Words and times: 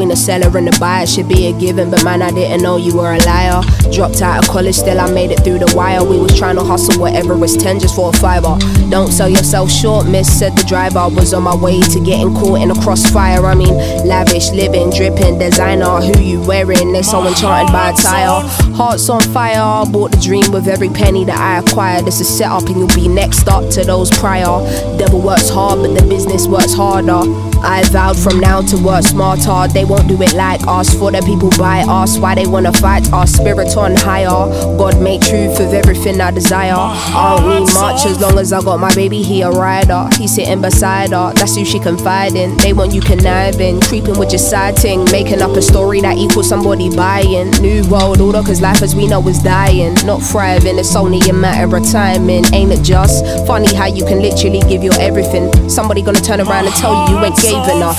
Between 0.00 0.16
the 0.16 0.16
seller 0.16 0.56
and 0.56 0.66
the 0.66 0.74
buyer 0.80 1.06
should 1.06 1.28
be 1.28 1.48
a 1.48 1.52
given, 1.52 1.90
but 1.90 2.02
man, 2.02 2.22
I 2.22 2.30
didn't 2.30 2.62
know 2.62 2.78
you 2.78 2.96
were 2.96 3.12
a 3.12 3.18
liar. 3.18 3.60
Dropped 3.92 4.22
out 4.22 4.42
of 4.42 4.48
college, 4.48 4.76
still 4.76 4.98
I 4.98 5.12
made 5.12 5.30
it 5.30 5.44
through 5.44 5.58
the 5.58 5.70
wire. 5.76 6.02
We 6.02 6.18
was 6.18 6.38
trying 6.38 6.56
to 6.56 6.64
hustle 6.64 6.98
whatever 6.98 7.36
was 7.36 7.54
10 7.54 7.80
just 7.80 7.94
for 7.94 8.08
a 8.08 8.12
fiver. 8.14 8.56
Don't 8.88 9.12
sell 9.12 9.28
yourself 9.28 9.70
short, 9.70 10.08
miss, 10.08 10.26
said 10.38 10.56
the 10.56 10.64
driver. 10.64 11.06
Was 11.10 11.34
on 11.34 11.42
my 11.42 11.54
way 11.54 11.82
to 11.82 12.00
getting 12.00 12.32
caught 12.32 12.62
in 12.62 12.70
a 12.70 12.74
crossfire. 12.80 13.44
I 13.44 13.54
mean, 13.54 13.76
lavish, 14.08 14.48
living, 14.52 14.88
dripping, 14.88 15.38
designer. 15.38 16.00
Who 16.00 16.18
you 16.18 16.40
wearing? 16.40 16.94
They're 16.94 17.02
so 17.02 17.26
enchanted 17.26 17.70
by 17.70 17.90
attire. 17.90 18.40
Hearts 18.72 19.06
on 19.10 19.20
fire, 19.20 19.84
bought 19.84 20.12
the 20.12 20.20
dream 20.24 20.50
with 20.50 20.66
every 20.66 20.88
penny 20.88 21.26
that 21.26 21.38
I 21.38 21.58
acquired. 21.58 22.06
This 22.06 22.22
is 22.22 22.38
set 22.38 22.48
up, 22.48 22.64
and 22.68 22.78
you'll 22.78 22.96
be 22.96 23.06
next 23.06 23.48
up 23.48 23.68
to 23.72 23.84
those 23.84 24.10
prior. 24.10 24.64
Devil 24.96 25.20
works 25.20 25.50
hard, 25.50 25.80
but 25.80 25.92
the 25.92 26.08
business 26.08 26.46
works 26.46 26.72
harder. 26.72 27.49
I 27.62 27.82
vowed 27.90 28.18
from 28.18 28.40
now 28.40 28.60
to 28.62 28.76
what 28.76 29.00
work 29.00 29.04
smarter. 29.04 29.72
They 29.72 29.84
won't 29.84 30.08
do 30.08 30.20
it 30.22 30.34
like 30.34 30.60
us. 30.66 30.92
For 30.94 31.10
the 31.10 31.22
people 31.22 31.50
by 31.58 31.80
us, 31.88 32.18
why 32.18 32.34
they 32.34 32.46
wanna 32.46 32.72
fight 32.72 33.12
our 33.12 33.26
spirit 33.26 33.76
on 33.76 33.96
higher. 33.96 34.28
God 34.76 35.00
made 35.00 35.22
truth 35.22 35.60
of 35.60 35.72
everything 35.72 36.20
I 36.20 36.30
desire. 36.30 36.74
I 36.74 37.36
don't 37.36 37.48
need 37.48 37.74
much 37.74 38.04
as 38.06 38.20
long 38.20 38.38
as 38.38 38.52
I 38.52 38.60
got 38.62 38.80
my 38.80 38.94
baby 38.94 39.22
here, 39.22 39.48
a 39.48 39.52
rider. 39.52 40.08
He's 40.16 40.34
sitting 40.34 40.60
beside 40.60 41.10
her, 41.10 41.32
that's 41.34 41.56
who 41.56 41.64
she 41.64 41.78
confide 41.78 42.34
in. 42.34 42.56
They 42.58 42.72
want 42.72 42.92
you 42.92 43.00
conniving, 43.00 43.80
creeping 43.80 44.18
with 44.18 44.32
your 44.32 44.38
side 44.38 44.76
ting, 44.76 45.04
making 45.10 45.42
up 45.42 45.56
a 45.56 45.62
story 45.62 46.00
that 46.00 46.16
equals 46.18 46.48
somebody 46.48 46.94
buying. 46.94 47.50
New 47.62 47.86
world 47.88 48.20
order, 48.20 48.42
cause 48.42 48.60
life 48.60 48.82
as 48.82 48.94
we 48.94 49.06
know 49.06 49.26
is 49.28 49.42
dying, 49.42 49.94
not 50.04 50.22
thriving. 50.22 50.78
It's 50.78 50.96
only 50.96 51.20
a 51.28 51.32
matter 51.32 51.76
of 51.76 51.90
timing, 51.90 52.44
ain't 52.52 52.72
it 52.72 52.82
just 52.82 53.24
funny 53.46 53.74
how 53.74 53.86
you 53.86 54.04
can 54.04 54.20
literally 54.20 54.60
give 54.68 54.82
your 54.82 54.98
everything? 55.00 55.50
Somebody 55.68 56.02
gonna 56.02 56.20
turn 56.20 56.40
around 56.40 56.66
and 56.66 56.74
tell 56.74 57.08
you 57.08 57.16
you 57.16 57.24
ain't 57.24 57.36
gave 57.50 57.76
enough 57.76 57.98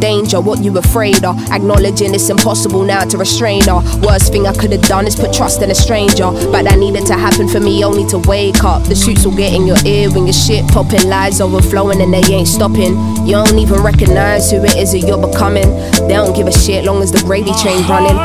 danger, 0.00 0.40
what 0.40 0.58
you 0.64 0.76
afraid 0.76 1.24
of. 1.24 1.38
Acknowledging 1.52 2.12
it's 2.12 2.28
impossible 2.28 2.82
now 2.82 3.04
to 3.04 3.16
restrain 3.16 3.62
her. 3.62 3.80
Worst 4.02 4.32
thing 4.32 4.48
I 4.48 4.52
could 4.52 4.72
have 4.72 4.82
done 4.82 5.06
is 5.06 5.14
put 5.14 5.32
trust 5.32 5.62
in 5.62 5.70
a 5.70 5.74
stranger. 5.74 6.28
But 6.50 6.64
that 6.64 6.78
needed 6.80 7.06
to 7.06 7.14
happen 7.14 7.46
for 7.46 7.60
me 7.60 7.84
only 7.84 8.04
to 8.08 8.18
wake 8.18 8.64
up. 8.64 8.82
The 8.82 8.96
shoots 8.96 9.24
will 9.24 9.36
get 9.36 9.52
in 9.52 9.64
your 9.64 9.78
ear 9.86 10.10
when 10.10 10.26
your 10.26 10.32
shit 10.32 10.66
popping, 10.68 11.08
lies 11.08 11.40
overflowing 11.40 12.02
and 12.02 12.12
they 12.12 12.24
ain't 12.34 12.48
stopping. 12.48 12.98
You 13.24 13.34
don't 13.38 13.56
even 13.56 13.80
recognize 13.80 14.50
who 14.50 14.64
it 14.64 14.74
is 14.76 14.90
that 14.90 15.06
you're 15.06 15.24
becoming. 15.24 15.70
They 16.08 16.14
don't 16.14 16.34
give 16.34 16.48
a 16.48 16.52
shit 16.52 16.84
long 16.84 17.00
as 17.00 17.12
the 17.12 17.20
gravy 17.20 17.52
train 17.62 17.86
running. 17.86 18.16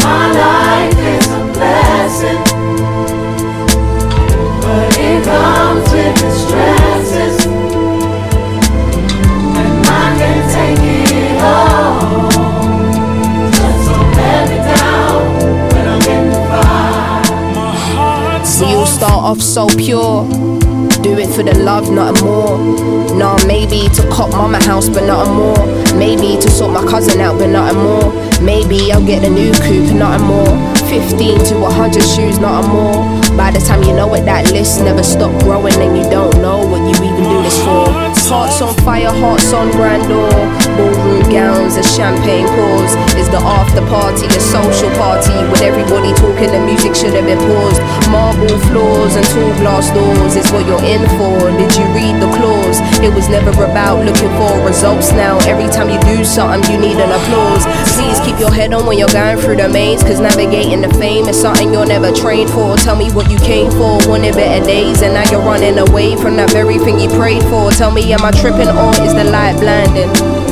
My 0.00 0.24
life 0.32 0.96
is 0.96 1.26
a 1.28 1.42
blessing, 1.52 2.40
but 4.64 4.96
it 4.96 5.24
comes 5.24 5.92
with 5.92 6.16
the 6.16 6.30
stresses. 6.32 6.99
Off 19.20 19.40
so 19.40 19.68
pure. 19.68 20.24
Do 21.02 21.18
it 21.18 21.28
for 21.34 21.42
the 21.42 21.54
love, 21.58 21.90
nothing 21.90 22.24
more. 22.24 22.58
Nah, 23.16 23.38
maybe 23.46 23.88
to 23.94 24.08
cop 24.10 24.30
mama 24.30 24.62
house, 24.62 24.88
but 24.88 25.04
nothing 25.04 25.34
more. 25.34 25.66
Maybe 25.98 26.40
to 26.40 26.50
sort 26.50 26.72
my 26.72 26.84
cousin 26.90 27.20
out, 27.20 27.38
but 27.38 27.48
nothing 27.48 27.78
more. 27.78 28.12
Maybe 28.40 28.90
I'll 28.92 29.04
get 29.04 29.24
a 29.24 29.30
new 29.30 29.52
coupe, 29.52 29.94
nothing 29.94 30.26
more. 30.26 30.79
15 30.90 31.38
to 31.46 31.54
100 31.54 32.02
shoes, 32.02 32.42
nothing 32.42 32.74
more. 32.74 33.06
By 33.38 33.54
the 33.54 33.62
time 33.62 33.86
you 33.86 33.94
know 33.94 34.10
it, 34.18 34.26
that 34.26 34.50
list 34.50 34.82
never 34.82 35.06
stop 35.06 35.30
growing, 35.46 35.78
and 35.78 35.94
you 35.94 36.02
don't 36.10 36.34
know 36.42 36.66
what 36.66 36.82
you 36.82 36.98
even 36.98 37.22
do 37.30 37.38
this 37.46 37.54
for. 37.62 37.86
Hearts 38.26 38.58
on 38.58 38.74
fire, 38.82 39.14
hearts 39.22 39.54
on 39.54 39.70
grandeur. 39.70 40.34
Ballroom 40.74 41.22
gowns 41.30 41.78
and 41.78 41.86
champagne 41.86 42.46
pours. 42.58 42.90
Is 43.14 43.30
the 43.30 43.38
after 43.38 43.86
party 43.86 44.26
a 44.26 44.40
social 44.42 44.90
party 44.98 45.30
with 45.46 45.62
everybody 45.62 46.10
talking? 46.18 46.50
The 46.50 46.58
music 46.58 46.98
should 46.98 47.14
have 47.14 47.26
been 47.26 47.38
paused. 47.38 47.78
Marble 48.10 48.58
floors 48.70 49.14
and 49.14 49.26
tall 49.30 49.54
glass 49.62 49.94
doors 49.94 50.34
is 50.34 50.50
what 50.50 50.66
you're 50.66 50.82
in 50.82 51.06
for. 51.14 51.38
Did 51.54 51.70
you 51.78 51.86
read 51.94 52.18
the 52.18 52.26
clause? 52.34 52.82
It 52.98 53.14
was 53.14 53.30
never 53.30 53.54
about 53.62 54.02
looking 54.02 54.30
for 54.34 54.50
results 54.66 55.14
now. 55.14 55.38
Every 55.46 55.70
time 55.70 55.86
you 55.86 56.02
do 56.02 56.26
something, 56.26 56.66
you 56.66 56.82
need 56.82 56.98
an 56.98 57.14
applause. 57.14 57.62
Please 58.20 58.32
keep 58.32 58.40
your 58.40 58.52
head 58.52 58.72
on 58.74 58.86
when 58.86 58.98
you're 58.98 59.08
going 59.08 59.38
through 59.38 59.56
the 59.56 59.68
maze, 59.68 60.02
cause 60.02 60.20
navigating 60.20 60.80
the 60.82 60.88
fame 60.94 61.26
is 61.28 61.40
something 61.40 61.72
you're 61.72 61.86
never 61.86 62.12
trained 62.12 62.50
for. 62.50 62.76
Tell 62.76 62.96
me 62.96 63.10
what 63.12 63.30
you 63.30 63.38
came 63.38 63.70
for, 63.70 63.98
wanted 64.08 64.34
better 64.34 64.64
days, 64.64 65.02
and 65.02 65.14
now 65.14 65.30
you're 65.30 65.40
running 65.40 65.78
away 65.78 66.16
from 66.16 66.36
that 66.36 66.50
very 66.50 66.78
thing 66.78 66.98
you 67.00 67.08
prayed 67.08 67.42
for. 67.44 67.70
Tell 67.70 67.90
me, 67.90 68.12
am 68.12 68.24
I 68.24 68.30
tripping 68.30 68.68
or 68.68 68.90
is 69.00 69.14
the 69.14 69.24
light 69.24 69.58
blinding? 69.60 70.10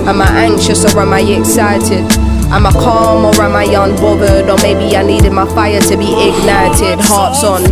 Am 0.09 0.23
I 0.23 0.29
anxious 0.45 0.85
or 0.85 1.01
am 1.01 1.13
I 1.13 1.21
excited? 1.21 2.05
Am 2.51 2.67
I 2.67 2.73
calm 2.73 3.25
or 3.25 3.43
am 3.43 3.55
I 3.55 3.67
unbothered? 3.67 4.49
Or 4.49 4.57
maybe 4.63 4.97
I 4.97 5.03
needed 5.03 5.33
my 5.33 5.47
fire 5.47 5.81
to 5.81 5.97
be 5.97 6.09
ignited. 6.09 6.99
Hearts 7.01 7.45
on. 7.45 7.63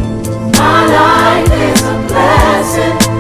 My 0.53 0.85
life 0.93 1.53
is 1.53 1.83
a 1.83 1.97
blessing, 2.09 3.16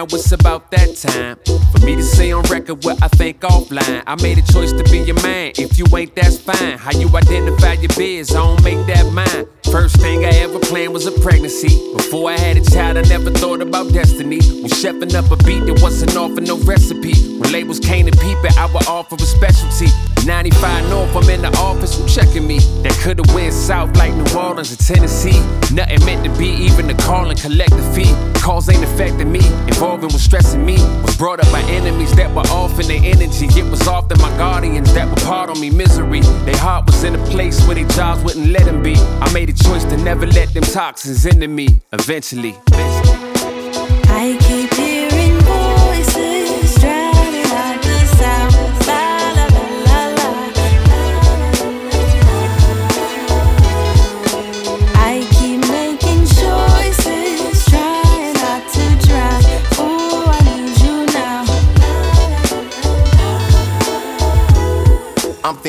now, 0.00 0.06
it's 0.16 0.32
about 0.32 0.70
that 0.70 0.96
time 0.96 1.36
for 1.72 1.84
me 1.84 1.94
to 1.94 2.02
say 2.02 2.32
on 2.32 2.42
record 2.44 2.82
what 2.84 3.02
I 3.02 3.08
think 3.08 3.40
offline. 3.40 4.02
I 4.06 4.14
made 4.22 4.38
a 4.38 4.52
choice 4.52 4.72
to 4.72 4.82
be 4.84 5.00
your 5.00 5.20
man. 5.22 5.52
If 5.58 5.78
you 5.78 5.84
ain't, 5.94 6.14
that's 6.14 6.38
fine. 6.38 6.78
How 6.78 6.92
you 6.98 7.08
identify 7.14 7.74
your 7.74 7.90
biz, 7.98 8.30
I 8.30 8.38
don't 8.38 8.64
make 8.64 8.86
that 8.86 9.12
mine. 9.12 9.46
First 9.80 9.96
thing 9.96 10.26
I 10.26 10.32
ever 10.44 10.58
planned 10.58 10.92
was 10.92 11.06
a 11.06 11.10
pregnancy. 11.22 11.70
Before 11.96 12.30
I 12.30 12.36
had 12.36 12.58
a 12.58 12.60
child, 12.70 12.98
I 12.98 13.00
never 13.08 13.30
thought 13.30 13.62
about 13.62 13.90
destiny. 13.94 14.38
When 14.60 14.68
chefing 14.68 15.14
up 15.14 15.30
a 15.30 15.36
beat, 15.42 15.64
that 15.64 15.80
wasn't 15.80 16.18
offer 16.18 16.42
no 16.42 16.58
recipe. 16.58 17.14
When 17.38 17.50
labels 17.50 17.80
came 17.80 18.04
to 18.04 18.12
peep 18.12 18.36
it, 18.44 18.58
I 18.58 18.66
would 18.66 18.86
offer 18.86 19.14
a 19.14 19.20
specialty. 19.20 19.86
95 20.26 20.90
North, 20.90 21.16
I'm 21.16 21.30
in 21.30 21.40
the 21.40 21.48
office, 21.56 21.96
who 21.96 22.06
checking 22.06 22.46
me? 22.46 22.58
That 22.82 22.92
could've 23.00 23.34
went 23.34 23.54
south 23.54 23.96
like 23.96 24.12
New 24.12 24.38
Orleans 24.38 24.70
or 24.70 24.76
Tennessee. 24.76 25.40
Nothing 25.72 26.04
meant 26.04 26.24
to 26.26 26.38
be, 26.38 26.48
even 26.68 26.86
the 26.86 26.94
call 26.94 27.30
and 27.30 27.40
collect 27.40 27.70
the 27.70 27.82
fee. 27.94 28.12
Calls 28.40 28.68
ain't 28.68 28.84
affecting 28.84 29.32
me, 29.32 29.40
involving 29.66 30.12
was 30.12 30.22
stressing 30.22 30.64
me. 30.64 30.76
Was 31.02 31.16
brought 31.16 31.40
up 31.40 31.50
by 31.50 31.62
enemies 31.72 32.14
that 32.16 32.30
were 32.34 32.46
off 32.52 32.78
in 32.80 32.86
their 32.88 33.00
energy. 33.02 33.46
It 33.58 33.70
was 33.70 33.86
often 33.88 34.20
my 34.20 34.30
guardians 34.36 34.92
that 34.92 35.08
were 35.08 35.26
part 35.26 35.48
on 35.48 35.58
me 35.58 35.70
misery. 35.70 36.20
Their 36.44 36.56
heart 36.56 36.86
was 36.86 37.02
in 37.02 37.14
a 37.14 37.24
place 37.26 37.64
where 37.66 37.76
their 37.76 37.88
jobs 37.88 38.22
wouldn't 38.22 38.48
let 38.48 38.66
them 38.66 38.82
be. 38.82 38.96
I 38.96 39.32
made 39.32 39.48
a 39.48 39.54
choice 39.54 39.69
to 39.78 39.96
never 39.98 40.26
let 40.26 40.52
them 40.52 40.64
toxins 40.64 41.26
into 41.26 41.46
me. 41.46 41.80
Eventually, 41.92 42.56
I 42.72 43.29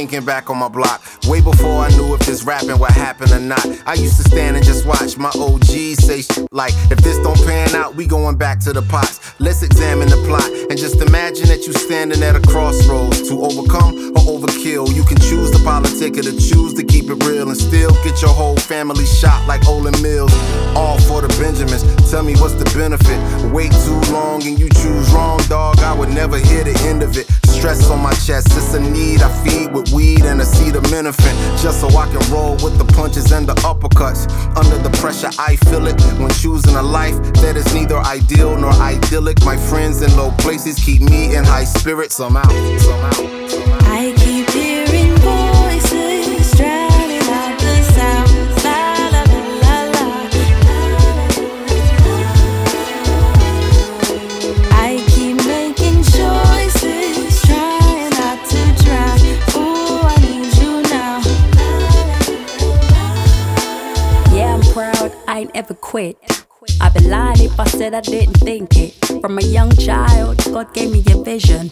thinking 0.01 0.25
back 0.25 0.49
on 0.49 0.57
my 0.57 0.67
block, 0.67 0.99
way 1.27 1.41
before 1.41 1.85
I 1.85 1.89
knew 1.89 2.15
if 2.15 2.21
this 2.21 2.43
rapping 2.43 2.79
would 2.79 2.89
happen 2.89 3.31
or 3.31 3.39
not. 3.39 3.63
I 3.85 3.93
used 3.93 4.17
to 4.17 4.23
stand 4.23 4.55
and 4.55 4.65
just 4.65 4.83
watch 4.83 5.15
my 5.15 5.29
OGs 5.29 6.03
say 6.03 6.23
shit 6.23 6.47
like, 6.51 6.73
if 6.89 6.97
this 7.05 7.19
don't 7.19 7.37
pan 7.45 7.75
out, 7.75 7.93
we 7.93 8.07
going 8.07 8.35
back 8.35 8.59
to 8.61 8.73
the 8.73 8.81
pots. 8.81 9.39
Let's 9.39 9.61
examine 9.61 10.09
the 10.09 10.17
plot 10.25 10.49
and 10.71 10.77
just 10.77 10.99
imagine 11.01 11.47
that 11.49 11.67
you 11.67 11.73
standing 11.73 12.23
at 12.23 12.35
a 12.35 12.41
crossroads 12.41 13.29
to 13.29 13.41
overcome 13.45 13.93
or 14.17 14.23
overkill. 14.33 14.91
You 14.91 15.03
can 15.03 15.17
choose 15.17 15.51
the 15.51 15.61
politic 15.63 16.17
or 16.17 16.23
to 16.23 16.33
choose 16.33 16.73
to 16.73 16.83
keep 16.83 17.05
it 17.11 17.23
real 17.23 17.49
and 17.49 17.57
still 17.57 17.91
get 18.03 18.19
your 18.23 18.33
whole 18.33 18.57
family 18.57 19.05
shot 19.05 19.47
like 19.47 19.61
Olan 19.61 20.01
Mills. 20.01 20.33
All 20.75 20.99
for 21.01 21.21
the 21.21 21.29
Benjamins. 21.37 21.83
Tell 22.09 22.23
me 22.23 22.33
what's 22.41 22.55
the 22.55 22.65
benefit? 22.73 23.19
Wait 23.53 23.71
too 23.85 24.01
long 24.11 24.41
and 24.47 24.57
you 24.57 24.67
choose 24.69 25.13
wrong, 25.13 25.39
dog. 25.47 25.77
I 25.79 25.93
would 25.93 26.09
never 26.09 26.39
hear 26.39 26.63
the 26.63 26.75
end 26.89 27.03
of 27.03 27.15
it. 27.17 27.27
Stress 27.45 27.91
on 27.91 28.01
my 28.01 28.13
chest, 28.25 28.47
it's 28.57 28.73
a 28.73 28.79
need 28.79 29.21
I 29.21 29.29
feed 29.43 29.71
with 29.71 29.90
weed 29.91 30.21
and 30.21 30.41
a 30.41 30.45
seed 30.45 30.75
of 30.75 30.83
menafin. 30.83 31.35
Just 31.61 31.81
so 31.81 31.87
I 31.89 32.07
can 32.07 32.31
roll 32.31 32.53
with 32.63 32.77
the 32.77 32.85
punches 32.93 33.31
and 33.31 33.47
the 33.47 33.55
uppercuts. 33.55 34.29
Under 34.55 34.77
the 34.77 34.95
pressure, 34.97 35.29
I 35.37 35.55
feel 35.55 35.87
it 35.87 35.99
when 36.19 36.29
choosing 36.31 36.75
a 36.75 36.83
life 36.83 37.15
that 37.41 37.55
is 37.55 37.73
neither 37.73 37.97
ideal 37.97 38.57
nor 38.57 38.71
idyllic. 38.73 39.43
My 39.43 39.57
friends 39.57 40.01
in 40.01 40.15
low 40.15 40.31
places 40.37 40.79
keep 40.83 41.01
me 41.01 41.35
in 41.35 41.43
high 41.43 41.65
spirits. 41.65 42.19
I'm 42.19 42.37
out. 42.37 42.51
I 42.51 43.11
keep 43.17 43.80
ain't 65.41 65.51
ever 65.55 65.73
quit. 65.73 66.17
I'd 66.79 66.93
be 66.93 66.99
lying 67.01 67.41
if 67.41 67.59
I 67.59 67.65
said 67.65 67.95
I 67.95 68.01
didn't 68.01 68.35
think 68.35 68.77
it. 68.77 68.93
From 69.21 69.39
a 69.39 69.41
young 69.41 69.71
child, 69.75 70.37
God 70.45 70.71
gave 70.73 70.91
me 70.91 71.03
a 71.11 71.23
vision. 71.23 71.71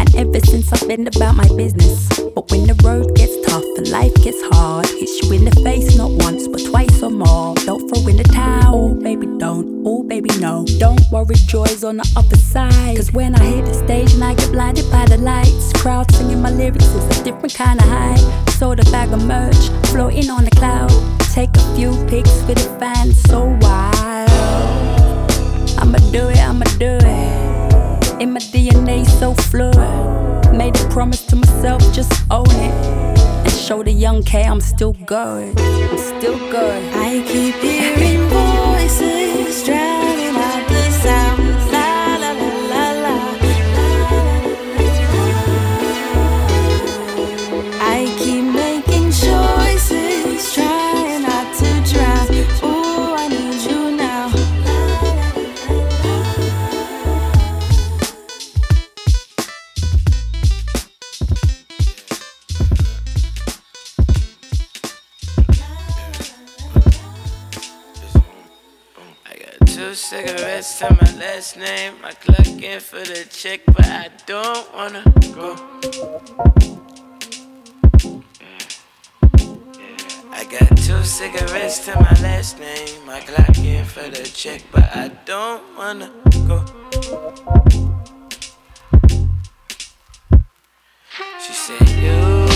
And 0.00 0.14
ever 0.16 0.40
since 0.40 0.72
I've 0.72 0.88
been 0.88 1.06
about 1.06 1.36
my 1.36 1.46
business. 1.48 2.08
But 2.34 2.50
when 2.50 2.66
the 2.66 2.74
road 2.82 3.14
gets 3.14 3.36
tough 3.46 3.64
and 3.76 3.88
life 3.90 4.14
gets 4.22 4.40
hard, 4.50 4.86
hits 4.86 5.22
you 5.22 5.32
in 5.32 5.44
the 5.44 5.54
face 5.62 5.96
not 5.96 6.10
once 6.10 6.48
but 6.48 6.64
twice 6.64 7.02
or 7.02 7.10
more. 7.10 7.54
Don't 7.66 7.86
throw 7.88 8.08
in 8.08 8.16
the 8.16 8.24
towel, 8.24 8.94
baby, 8.94 9.26
don't. 9.38 9.84
Oh, 9.86 10.02
baby, 10.02 10.30
no. 10.38 10.64
Don't 10.78 11.02
worry, 11.12 11.34
joy's 11.34 11.84
on 11.84 11.98
the 11.98 12.10
other 12.16 12.36
side. 12.36 12.96
Cause 12.96 13.12
when 13.12 13.34
I 13.34 13.44
hit 13.44 13.66
the 13.66 13.74
stage 13.74 14.14
and 14.14 14.24
I 14.24 14.34
get 14.34 14.50
blinded 14.50 14.90
by 14.90 15.04
the 15.04 15.18
lights, 15.18 15.72
crowd 15.74 16.10
singing 16.14 16.40
my 16.40 16.50
lyrics 16.50 16.86
is 16.86 17.20
a 17.20 17.24
different 17.24 17.54
kind 17.54 17.78
of 17.78 17.86
high. 17.86 18.44
Sold 18.64 18.80
a 18.80 18.90
bag 18.90 19.12
of 19.12 19.22
merch, 19.26 19.68
floating 19.90 20.30
on 20.30 20.44
the 20.46 20.50
cloud. 20.52 20.90
Take 21.34 21.54
a 21.54 21.76
few 21.76 21.90
pics 22.08 22.32
with 22.44 22.56
the 22.56 22.78
fans, 22.78 23.20
so 23.28 23.40
wild. 23.60 24.30
I'ma 25.78 25.98
do 26.10 26.30
it, 26.30 26.38
I'ma 26.38 26.64
do 26.78 26.96
it. 26.98 28.22
In 28.22 28.32
my 28.32 28.40
DNA, 28.40 29.04
so 29.04 29.34
fluid. 29.34 29.76
Made 30.56 30.80
a 30.80 30.88
promise 30.88 31.26
to 31.26 31.36
myself, 31.36 31.82
just 31.92 32.10
own 32.30 32.48
it. 32.48 32.74
And 33.44 33.52
show 33.52 33.82
the 33.82 33.92
young 33.92 34.22
K 34.22 34.44
I'm 34.44 34.62
still 34.62 34.94
good. 35.04 35.60
I'm 35.60 35.98
still 35.98 36.38
good. 36.50 36.82
I 36.94 37.22
keep 37.28 37.56
hearing 37.56 38.22
voices 38.30 39.62
drowning 39.66 40.03
to 70.78 70.90
my 70.90 71.18
last 71.20 71.56
name. 71.56 71.94
I 72.02 72.12
clock 72.14 72.46
in 72.46 72.80
for 72.80 72.98
the 72.98 73.24
check, 73.30 73.60
but 73.66 73.86
I 73.86 74.08
don't 74.26 74.74
wanna 74.74 75.04
go. 75.32 75.54
I 80.32 80.44
got 80.44 80.76
two 80.76 81.04
cigarettes 81.04 81.84
to 81.84 81.94
my 81.94 82.16
last 82.22 82.58
name. 82.58 83.08
I 83.08 83.20
clock 83.20 83.56
in 83.58 83.84
for 83.84 84.08
the 84.10 84.24
check, 84.24 84.62
but 84.72 84.84
I 84.96 85.12
don't 85.24 85.62
wanna 85.78 86.10
go. 86.48 86.64
She 91.40 91.52
said, 91.52 91.88
you 92.02 92.53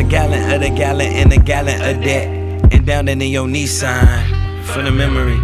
a 0.00 0.02
gallon 0.02 0.50
of 0.50 0.60
the 0.62 0.70
gallon 0.70 1.12
and 1.12 1.32
a 1.32 1.36
gallon 1.36 1.74
of 1.74 2.02
that. 2.02 2.26
And 2.72 2.86
down 2.86 3.08
in 3.08 3.18
the 3.18 3.28
your 3.28 3.46
Nissan. 3.46 4.64
For 4.64 4.82
the 4.82 4.90
memory, 4.90 5.36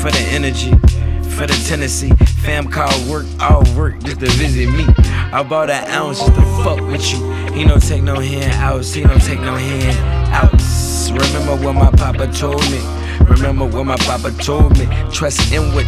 for 0.00 0.10
the 0.10 0.24
energy, 0.30 0.70
for 1.36 1.46
the 1.46 1.64
Tennessee. 1.68 2.12
Fam 2.42 2.68
called 2.68 3.06
work, 3.06 3.26
all 3.40 3.64
work 3.76 4.02
just 4.02 4.20
to 4.20 4.26
visit 4.26 4.68
me. 4.72 4.86
I 5.32 5.42
bought 5.42 5.68
an 5.68 5.86
ounce 5.90 6.20
just 6.20 6.34
to 6.34 6.42
fuck 6.64 6.80
with 6.80 7.12
you. 7.12 7.32
He 7.52 7.64
don't 7.64 7.82
take 7.82 8.02
no 8.02 8.18
hand 8.18 8.52
outs, 8.54 8.94
he 8.94 9.02
don't 9.02 9.20
take 9.20 9.40
no 9.40 9.56
hand 9.56 9.98
outs. 10.32 11.10
Remember 11.10 11.56
what 11.62 11.74
my 11.74 11.90
papa 11.90 12.32
told 12.32 12.62
me. 12.70 12.80
Remember 13.28 13.66
what 13.66 13.84
my 13.84 13.96
papa 13.96 14.32
told 14.42 14.78
me. 14.78 14.86
Trust 15.12 15.52
inward, 15.52 15.86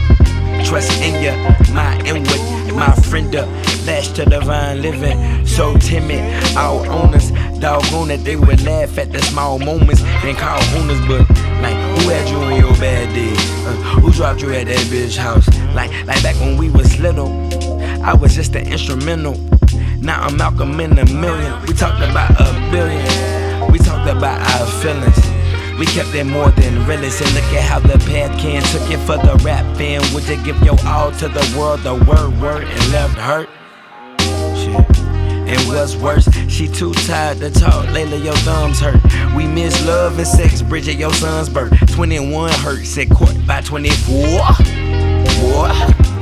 trust 0.67 1.01
in 1.01 1.23
ya, 1.23 1.35
my 1.73 1.99
inward, 2.05 2.75
my 2.75 2.93
friend 3.09 3.35
up. 3.35 3.49
Lash 3.87 4.09
to 4.13 4.25
divine 4.25 4.81
living, 4.81 5.47
so 5.47 5.77
timid. 5.77 6.23
Our 6.57 6.87
owners, 6.87 7.33
doggone 7.61 8.09
that 8.09 8.25
they 8.25 8.37
would 8.37 8.63
laugh 8.63 8.99
at 8.99 9.13
the 9.13 9.21
small 9.23 9.59
moments. 9.59 10.03
Then 10.23 10.37
call 10.37 10.63
owners, 10.77 11.01
but 11.07 11.29
like, 11.63 11.77
who 11.77 12.11
had 12.11 12.29
you 12.29 12.37
on 12.37 12.57
your 12.61 12.73
bad 12.75 13.15
days? 13.15 13.39
Uh, 13.67 13.73
who 14.01 14.13
dropped 14.13 14.43
you 14.43 14.53
at 14.53 14.67
that 14.67 14.87
bitch 14.87 15.17
house? 15.17 15.47
Like, 15.75 15.91
like 16.07 16.23
back 16.23 16.37
when 16.37 16.57
we 16.57 16.71
was 16.71 16.99
little, 17.01 17.31
I 18.03 18.13
was 18.15 18.35
just 18.35 18.55
an 18.55 18.67
instrumental. 18.67 19.35
Now 19.99 20.23
I'm 20.23 20.37
Malcolm 20.37 20.79
in 20.81 20.99
a 20.99 21.05
million. 21.07 21.61
We 21.63 21.73
talked 21.73 22.03
about 22.03 22.31
a 22.39 22.53
billion. 22.71 23.73
We 23.73 23.79
talked 23.79 24.09
about 24.11 24.41
our 24.41 24.67
feelings. 24.83 25.17
We 25.79 25.87
kept 25.87 26.15
it 26.15 26.25
more 26.25 26.51
than 26.51 26.87
realist 26.87 27.21
and 27.21 27.35
look 27.35 27.45
at 27.55 27.63
how 27.63 27.81
the 27.81 27.99
path 28.07 28.39
can 28.39 28.63
took 28.63 28.89
it 28.91 28.99
for 28.99 29.17
the 29.17 29.41
rap 29.43 29.65
fan. 29.77 30.03
Would 30.15 30.29
you 30.29 30.37
give 30.45 30.61
your 30.63 30.77
all 30.87 31.11
to 31.13 31.29
the 31.29 31.57
world, 31.59 31.81
the 31.81 31.95
word, 31.95 32.41
word, 32.41 32.65
and 32.65 32.93
left 32.93 33.15
hurt? 33.15 33.49
And 35.55 35.69
what's 35.69 35.95
worse, 35.95 36.29
she 36.49 36.67
too 36.67 36.93
tired 36.93 37.39
to 37.39 37.49
talk. 37.49 37.89
Lately, 37.93 38.19
your 38.19 38.35
thumbs 38.39 38.81
hurt. 38.81 39.01
We 39.37 39.47
miss 39.47 39.87
love 39.87 40.19
and 40.19 40.27
sex. 40.27 40.63
Bridget, 40.63 40.97
your 40.97 41.13
son's 41.15 41.49
birth. 41.49 41.73
21 41.93 42.51
hurt. 42.51 42.85
Said 42.85 43.11
court 43.11 43.37
by 43.47 43.61
24. 43.61 44.27
Boy. 45.41 46.14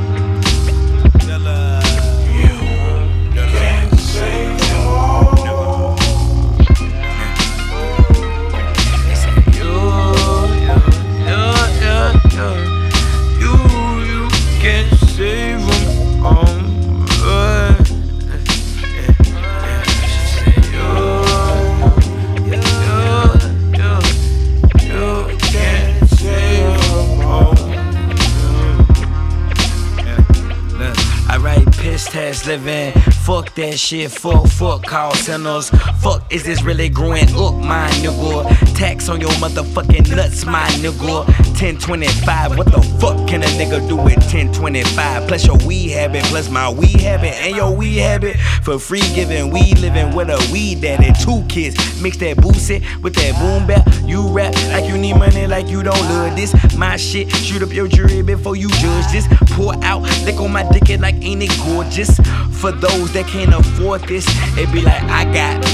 Living 32.47 33.12
Fuck 33.25 33.55
that 33.55 33.79
shit, 33.79 34.11
fuck, 34.11 34.49
fuck 34.49 34.83
call 34.83 35.15
centers. 35.15 35.71
Fuck, 36.01 36.33
is 36.33 36.43
this 36.43 36.65
really 36.65 36.89
growing 36.89 37.29
up, 37.37 37.55
my 37.55 37.89
nigga? 38.03 38.77
Tax 38.77 39.09
on 39.09 39.21
your 39.21 39.31
motherfucking 39.33 40.17
nuts, 40.17 40.45
my 40.45 40.67
nigga. 40.83 41.25
1025, 41.63 42.59
what 42.59 42.67
the 42.67 42.83
fuck 42.99 43.29
can 43.29 43.45
a 43.45 43.47
nigga 43.47 43.87
do 43.89 43.95
with 43.95 44.17
1025? 44.17 45.29
Plus 45.29 45.47
your 45.47 45.57
weed 45.59 45.91
habit, 45.91 46.25
plus 46.25 46.51
my 46.51 46.69
weed 46.69 47.01
habit, 47.01 47.35
and 47.35 47.55
your 47.55 47.73
weed 47.73 47.99
habit. 47.99 48.37
For 48.65 48.81
free 48.81 49.03
giving, 49.15 49.53
we 49.53 49.73
living 49.75 50.13
with 50.17 50.29
a 50.29 50.49
weed 50.53 50.81
daddy. 50.81 51.13
Two 51.23 51.45
kids, 51.49 51.77
mix 52.03 52.17
that 52.17 52.39
boosie 52.39 52.83
with 53.03 53.15
that 53.15 53.39
boom 53.39 53.69
bap. 53.69 53.87
You 54.05 54.27
rap 54.33 54.53
like 54.73 54.87
you 54.87 54.99
need 54.99 55.15
money, 55.15 55.47
like 55.47 55.69
you 55.69 55.85
don't 55.85 56.03
love 56.11 56.35
this. 56.35 56.53
My 56.77 56.97
shit, 56.97 57.31
shoot 57.31 57.63
up 57.63 57.73
your 57.73 57.87
jury 57.87 58.23
before 58.23 58.57
you 58.57 58.69
judge 58.69 59.13
this. 59.13 59.29
Pour 59.53 59.75
out, 59.85 60.03
lick 60.25 60.41
on 60.41 60.51
my 60.51 60.69
dick, 60.73 60.91
it 60.91 61.01
like 61.01 61.15
ain't 61.23 61.45
it 61.45 61.57
gorgeous? 61.65 62.19
For 62.59 62.73
those 62.73 63.12
that 63.13 63.27
can't 63.27 63.53
afford 63.53 64.03
this, 64.03 64.27
it 64.57 64.73
be 64.73 64.81
like 64.81 65.03
I 65.05 65.25
got, 65.25 65.65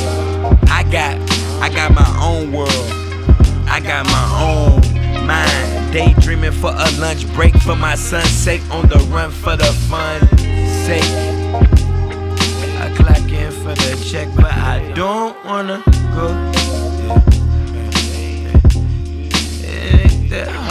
I 0.68 0.82
got, 0.90 1.16
I 1.62 1.68
got 1.68 1.94
my 1.94 2.18
own 2.20 2.52
world. 2.52 2.70
I 3.68 3.80
got 3.80 4.06
my 4.06 4.26
own 4.42 5.26
mind. 5.26 5.92
Daydreaming 5.92 6.52
for 6.52 6.70
a 6.70 6.90
lunch 6.98 7.32
break 7.34 7.54
for 7.56 7.76
my 7.76 7.94
son's 7.94 8.28
sake. 8.30 8.62
On 8.70 8.88
the 8.88 8.98
run 9.10 9.30
for 9.30 9.56
the 9.56 9.72
fun 9.88 10.26
sake. 10.86 11.04
I 12.80 12.92
clock 12.96 13.30
in 13.30 13.52
for 13.52 13.74
the 13.74 14.04
check, 14.04 14.28
but 14.34 14.52
I 14.52 14.92
don't 14.94 15.36
wanna 15.44 15.82
go. 16.14 16.34
It 19.62 20.12
ain't 20.12 20.30
that 20.30 20.67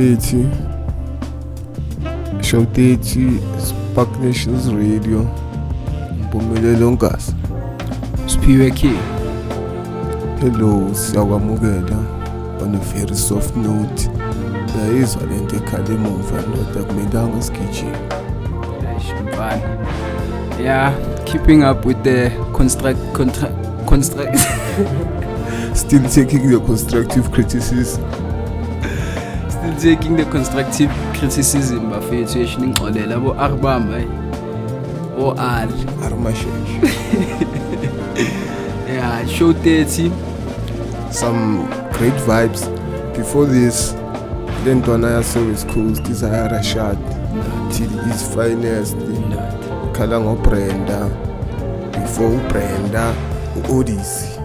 Show 0.00 0.16
30 0.16 0.48
Show 2.42 2.64
30 2.64 3.38
Spark 3.58 4.08
Nations 4.20 4.68
Radio 4.72 5.26
Mpumelelo 6.24 6.92
Ngasa 6.92 7.32
Siphiwe 8.26 8.70
Key 8.70 8.96
Hello 10.40 10.94
siyakwamukela 10.94 11.96
on 12.62 12.74
a 12.74 12.78
very 12.78 13.14
soft 13.14 13.56
note 13.56 14.10
Yayizwa 14.78 15.22
lento 15.22 15.56
ekhala 15.56 15.88
emuva 15.88 16.42
ndoda 16.42 16.80
akumelanga 16.80 17.42
sigijime 17.42 17.96
Shimfana 19.06 19.62
Yeah 20.62 20.94
keeping 21.24 21.62
up 21.62 21.86
with 21.86 22.02
the 22.02 22.30
construct 22.52 23.12
contra 23.16 23.48
construct 23.86 24.38
Still 25.74 26.02
taking 26.08 26.50
the 26.50 26.60
constructive 26.60 27.30
criticism 27.30 28.29
still 29.80 29.96
taking 29.96 30.16
the 30.16 30.24
constructive 30.24 30.90
criticism 31.18 31.90
bafethu 31.90 32.38
yeshini 32.38 32.66
ngixolela 32.66 33.16
abo 33.16 33.34
arbamba 33.40 33.96
hey 33.96 34.06
o 35.18 35.34
r 35.38 35.68
Armashesh 36.04 36.72
yeah 38.88 39.26
show 39.28 39.52
30 39.52 40.10
some 41.10 41.66
great 41.98 42.14
vibes. 42.26 42.68
Before 43.16 43.46
this 43.46 43.94
le 44.66 44.74
ntwana 44.74 45.10
yaservice 45.10 45.66
coast 45.66 46.08
isayarashad 46.08 46.98
till 47.70 48.10
is 48.10 48.22
finest 48.34 48.96
khala 49.92 50.20
ngobrenda 50.20 51.10
before 51.92 52.36
ubrenda 52.36 53.14
u-odyssey. 53.56 54.40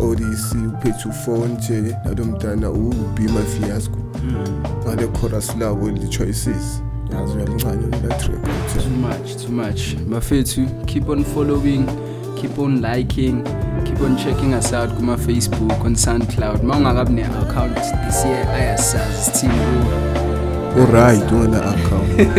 Odyssey 0.00 0.58
uphethe 0.58 1.08
ufone 1.08 1.54
nje 1.54 1.96
nalo 2.04 2.24
mntana 2.24 2.70
ubima 2.70 3.40
fiasco 3.40 4.05
Mm. 4.26 4.62
ngale 4.84 5.06
chorus 5.20 5.56
labo 5.60 5.88
li-choices 5.90 6.82
yazi 7.12 7.32
uyalincane 7.36 8.08
too 8.18 8.90
much 8.90 9.36
too 9.46 9.52
much. 9.52 9.96
Bafethu 10.10 10.66
keep 10.86 11.08
on 11.08 11.24
following 11.24 11.86
keep 12.40 12.58
on 12.58 12.80
liking 12.82 13.42
keep 13.84 14.00
on 14.00 14.16
checking 14.16 14.54
us 14.54 14.72
out 14.72 14.90
kuma-facebook 14.96 15.84
on 15.84 15.94
soundcloud. 15.96 16.62
Ma 16.62 16.76
ungakabi 16.76 17.12
ne-account 17.12 17.74
this 18.06 18.24
year 18.24 18.48
ayasazi 18.48 19.24
sithini 19.24 19.52
kuwe 20.72 20.84
uright 20.84 21.32
ungena-account 21.32 22.36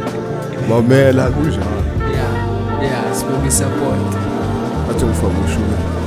mamela 0.68 1.30
kunjalo 1.30 1.82
yeah 2.12 2.34
ya 2.82 3.50
support. 3.50 4.14
Athi 4.90 5.04
ngifake 5.04 5.44
ushukela. 5.44 5.99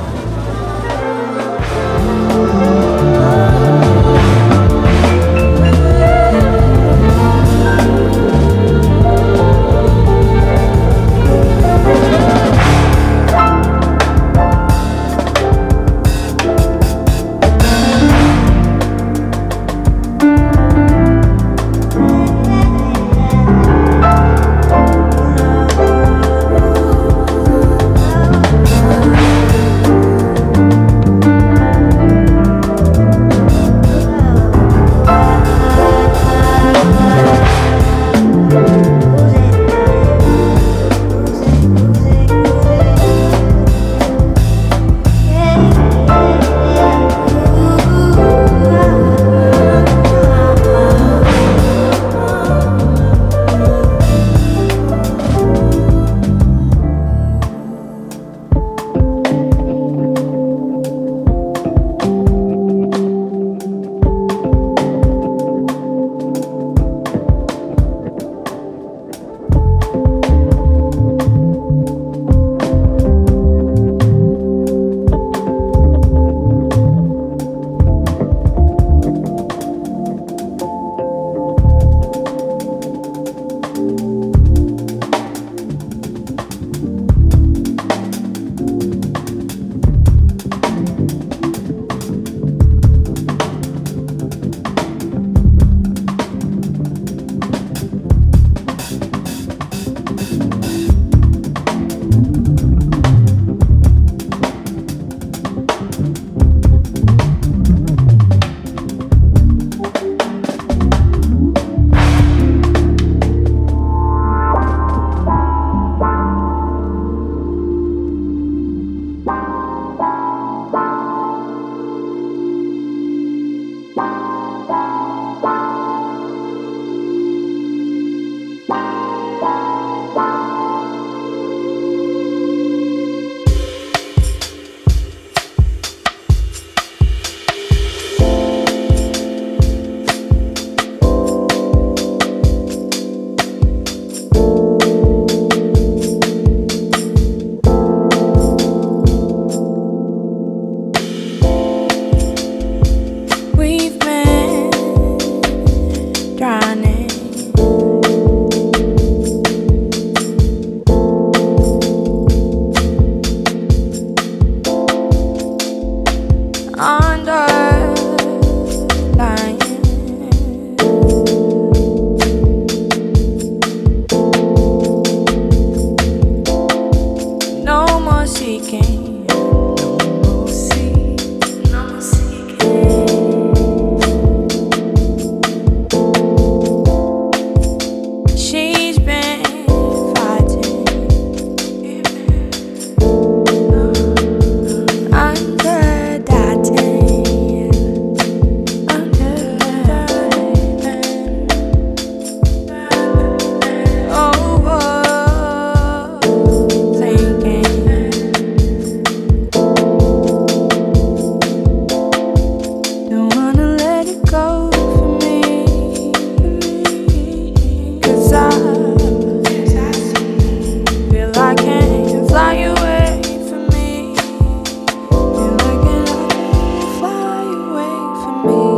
me. 228.44 228.73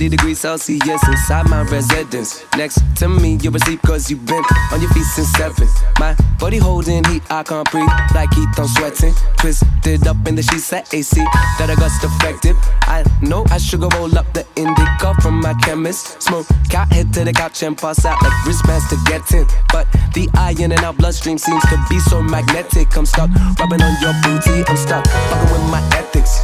40 0.00 0.16
degrees 0.16 0.40
Celsius 0.40 1.02
inside 1.08 1.46
my 1.50 1.60
residence. 1.64 2.42
Next 2.56 2.80
to 2.96 3.06
me, 3.06 3.36
you're 3.42 3.54
asleep 3.54 3.82
cause 3.82 4.10
you've 4.10 4.24
been 4.24 4.42
on 4.72 4.80
your 4.80 4.88
feet 4.94 5.04
since 5.04 5.28
seven. 5.32 5.68
My 5.98 6.16
body 6.38 6.56
holding 6.56 7.04
heat, 7.04 7.22
I 7.30 7.42
can't 7.42 7.70
breathe 7.70 7.86
like 8.14 8.32
heat, 8.32 8.48
I'm 8.56 8.66
sweating. 8.68 9.12
Twisted 9.36 10.06
up 10.06 10.16
in 10.26 10.36
the 10.36 10.42
sheets 10.42 10.72
at 10.72 10.94
AC 10.94 11.20
that 11.58 11.68
I 11.68 11.74
got 11.74 11.92
defective. 12.00 12.56
I 12.88 13.04
know 13.20 13.44
I 13.50 13.58
should 13.58 13.80
go 13.82 13.90
roll 13.90 14.16
up 14.16 14.32
the 14.32 14.46
indica 14.56 15.12
from 15.20 15.38
my 15.38 15.52
chemist. 15.64 16.22
Smoke 16.22 16.46
got 16.70 16.90
hit 16.90 17.12
to 17.12 17.24
the 17.24 17.34
couch 17.34 17.62
and 17.62 17.76
pass 17.76 18.02
out 18.06 18.22
like 18.22 18.46
wristbands 18.46 18.88
to 18.88 18.96
get 19.04 19.30
in. 19.32 19.46
But 19.70 19.86
the 20.14 20.30
iron 20.32 20.72
in 20.72 20.82
our 20.82 20.94
bloodstream 20.94 21.36
seems 21.36 21.62
to 21.64 21.76
be 21.90 22.00
so 22.00 22.22
magnetic. 22.22 22.96
I'm 22.96 23.04
stuck 23.04 23.28
rubbing 23.58 23.82
on 23.82 24.00
your 24.00 24.14
booty, 24.22 24.64
I'm 24.66 24.78
stuck 24.78 25.06
fucking 25.06 25.52
with 25.52 25.70
my 25.70 25.86
ethics. 25.92 26.40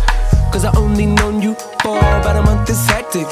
Cause 0.53 0.65
I 0.65 0.77
only 0.77 1.07
known 1.07 1.41
you 1.41 1.56
about 2.27 2.43
a 2.43 2.43
month, 2.43 2.69
it's 2.69 2.87
hectic. 2.91 3.29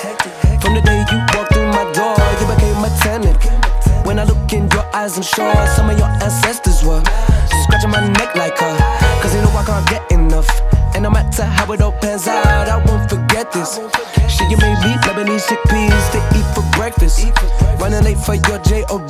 From 0.62 0.74
the 0.74 0.82
day 0.82 1.02
you 1.10 1.18
walked 1.34 1.52
through 1.52 1.66
my 1.66 1.82
door, 1.90 2.14
you 2.38 2.46
became 2.46 2.78
my 2.78 2.90
tenant. 3.02 3.42
When 4.06 4.18
I 4.20 4.24
look 4.24 4.52
in 4.52 4.70
your 4.70 4.86
eyes, 4.94 5.16
I'm 5.16 5.24
sure 5.24 5.50
some 5.74 5.90
of 5.90 5.98
your 5.98 6.06
ancestors 6.22 6.84
were 6.86 7.02
scratching 7.64 7.90
my 7.90 8.06
neck 8.06 8.36
like 8.36 8.56
her. 8.58 8.76
Cause 9.20 9.32
they 9.34 9.42
know 9.42 9.50
I 9.50 9.64
can't 9.66 9.86
get 9.88 10.02
enough. 10.12 10.48
And 10.94 11.02
no 11.02 11.10
matter 11.10 11.42
how 11.42 11.72
it 11.72 11.80
all 11.80 11.92
pans 11.92 12.28
out, 12.28 12.68
I 12.68 12.78
won't 12.86 13.10
forget 13.10 13.50
this. 13.50 13.80
Shit, 14.30 14.48
you 14.50 14.58
made 14.58 14.78
me 14.86 14.94
Lebanese 15.02 15.46
chickpeas 15.50 16.04
to 16.14 16.18
eat 16.38 16.46
for 16.54 16.62
breakfast. 16.78 17.18
Running 17.80 18.04
late 18.04 18.18
for 18.18 18.34
your 18.34 18.58
job, 18.62 19.02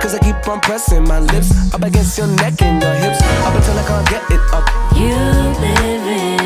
cause 0.00 0.14
I 0.14 0.20
keep 0.22 0.46
on 0.46 0.60
pressing 0.60 1.02
my 1.02 1.18
lips 1.18 1.50
up 1.74 1.82
against 1.82 2.16
your 2.16 2.28
neck 2.28 2.62
and 2.62 2.80
your 2.80 2.94
hips. 2.94 3.20
Up 3.42 3.54
until 3.56 3.78
I 3.78 3.84
can't 3.90 4.08
get 4.08 4.24
it 4.30 4.42
up. 4.54 4.66
You 4.94 5.18
live 5.58 6.06
inside 6.06 6.41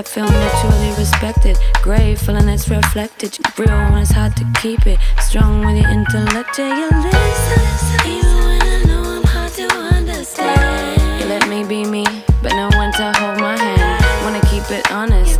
I 0.00 0.02
feel 0.02 0.24
mutually 0.24 0.94
respected. 0.96 1.58
grateful, 1.82 2.34
and 2.34 2.48
it's 2.48 2.70
reflected. 2.70 3.38
Real 3.58 3.68
when 3.92 3.98
it's 3.98 4.10
hard 4.10 4.34
to 4.36 4.46
keep 4.62 4.86
it. 4.86 4.98
Strong 5.20 5.66
with 5.66 5.76
your 5.76 5.90
intellect, 5.90 6.58
yeah, 6.58 6.72
you 6.74 6.88
listen. 7.04 8.10
Even 8.10 8.34
when 8.46 8.62
I 8.62 8.82
know 8.86 9.02
I'm 9.02 9.24
hard 9.24 9.52
to 9.60 9.68
understand. 9.68 11.20
You 11.20 11.26
let 11.28 11.46
me 11.50 11.64
be 11.64 11.84
me, 11.84 12.06
but 12.42 12.52
no 12.54 12.70
one 12.78 12.92
to 12.92 13.12
hold 13.12 13.40
my 13.40 13.58
hand. 13.58 14.24
Wanna 14.24 14.40
keep 14.48 14.70
it 14.70 14.90
honest. 14.90 15.38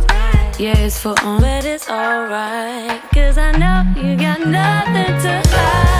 Yeah, 0.59 0.77
it's 0.77 0.99
for 0.99 1.19
on, 1.23 1.41
but 1.41 1.65
it's 1.65 1.89
alright. 1.89 3.01
Cause 3.15 3.39
I 3.39 3.53
know 3.53 3.81
you 3.99 4.15
got 4.15 4.41
nothing 4.41 5.21
to 5.23 5.41
hide. 5.49 5.90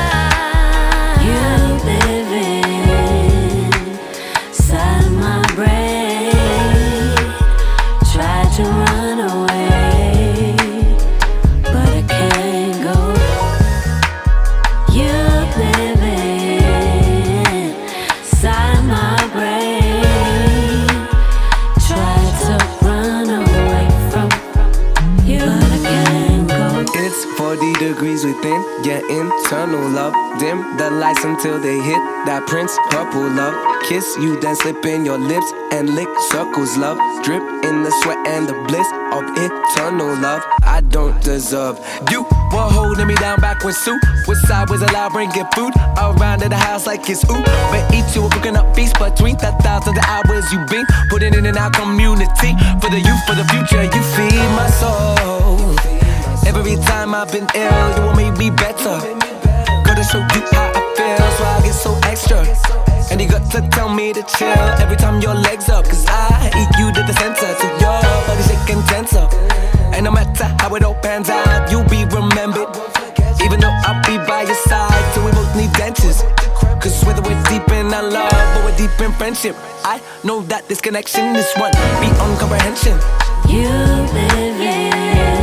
40 28.21 28.33
degrees 28.33 28.35
within 28.35 28.83
your 28.83 29.01
internal 29.09 29.89
love. 29.89 30.13
Dim 30.39 30.77
the 30.77 30.89
lights 30.91 31.23
until 31.23 31.59
they 31.59 31.77
hit 31.79 32.01
that 32.25 32.45
Prince 32.47 32.77
purple 32.89 33.27
love. 33.29 33.53
Kiss 33.87 34.15
you, 34.17 34.39
then 34.39 34.55
slip 34.55 34.85
in 34.85 35.05
your 35.05 35.17
lips 35.17 35.51
and 35.71 35.95
lick 35.95 36.07
circles, 36.29 36.77
love. 36.77 36.97
Drip 37.23 37.41
in 37.65 37.83
the 37.83 37.91
sweat 38.03 38.17
and 38.27 38.47
the 38.47 38.53
bliss 38.67 38.87
of 39.11 39.23
eternal 39.37 40.15
love. 40.21 40.43
I 40.63 40.81
don't 40.81 41.21
deserve 41.23 41.79
you. 42.09 42.23
Were 42.51 42.69
holding 42.69 43.07
me 43.07 43.15
down 43.15 43.39
back 43.39 43.63
when 43.63 43.73
Sue 43.73 43.99
was 44.27 44.41
sideways 44.47 44.81
allowed, 44.81 45.13
bringing 45.13 45.45
food 45.55 45.73
around 45.97 46.39
to 46.39 46.49
the 46.49 46.57
house 46.57 46.85
like 46.85 47.09
it's 47.09 47.23
ooh. 47.29 47.43
But 47.71 47.93
eat 47.93 48.15
you 48.15 48.25
a 48.25 48.29
cooking 48.29 48.55
up 48.55 48.75
feast 48.75 48.97
between 48.99 49.37
the 49.37 49.55
thousands 49.63 49.97
of 49.97 50.03
hours 50.05 50.51
you've 50.51 50.67
been 50.67 50.85
putting 51.09 51.33
in 51.33 51.45
and 51.45 51.57
out 51.57 51.73
community 51.73 52.53
for 52.81 52.89
the 52.89 52.99
youth, 52.99 53.23
for 53.25 53.35
the 53.35 53.45
future. 53.49 53.83
You 53.83 54.01
feed 54.15 54.49
my 54.55 54.69
soul. 54.69 55.90
Every 56.45 56.75
time 56.75 57.13
I've 57.13 57.31
been 57.31 57.47
ill, 57.55 57.95
you 57.95 58.01
will 58.01 58.15
make 58.15 58.37
me 58.37 58.49
better. 58.49 58.99
Gotta 59.85 60.03
show 60.03 60.19
you 60.19 60.41
how 60.51 60.71
I 60.73 60.81
feel, 60.95 61.31
so 61.37 61.43
I 61.43 61.61
get 61.63 61.73
so 61.73 61.91
extra. 62.03 62.39
And 63.11 63.21
you 63.21 63.27
got 63.27 63.49
to 63.51 63.61
tell 63.69 63.89
me 63.89 64.13
to 64.13 64.23
chill 64.23 64.63
every 64.79 64.95
time 64.97 65.21
your 65.21 65.35
legs 65.35 65.69
up. 65.69 65.85
Cause 65.85 66.05
I 66.07 66.49
eat 66.55 66.79
you 66.79 66.91
to 66.93 67.01
the 67.03 67.13
center, 67.13 67.47
so 67.59 67.67
your 67.83 68.01
body 68.27 68.43
shaking 68.43 68.81
tenser. 68.83 69.27
And 69.93 70.05
no 70.05 70.11
matter 70.11 70.45
how 70.59 70.73
it 70.75 70.83
all 70.83 70.95
pans 70.95 71.29
out, 71.29 71.69
you'll 71.71 71.87
be 71.89 72.05
remembered. 72.05 72.69
Even 73.43 73.59
though 73.59 73.75
I'll 73.83 74.01
be 74.05 74.17
by 74.25 74.43
your 74.43 74.55
side, 74.55 75.13
so 75.13 75.25
we 75.25 75.31
both 75.31 75.55
need 75.55 75.71
dentures. 75.71 76.21
Cause 76.81 77.03
whether 77.05 77.21
we're 77.21 77.41
deep 77.43 77.67
in 77.69 77.93
our 77.93 78.03
love 78.03 78.57
or 78.57 78.65
we're 78.65 78.77
deep 78.77 78.99
in 78.99 79.11
friendship, 79.13 79.55
I 79.83 80.01
know 80.23 80.41
that 80.43 80.67
this 80.67 80.81
connection 80.81 81.35
is 81.35 81.51
one 81.55 81.71
beyond 82.01 82.39
comprehension. 82.39 82.97
You 83.47 83.67
live 83.67 84.61
inside 84.61 85.40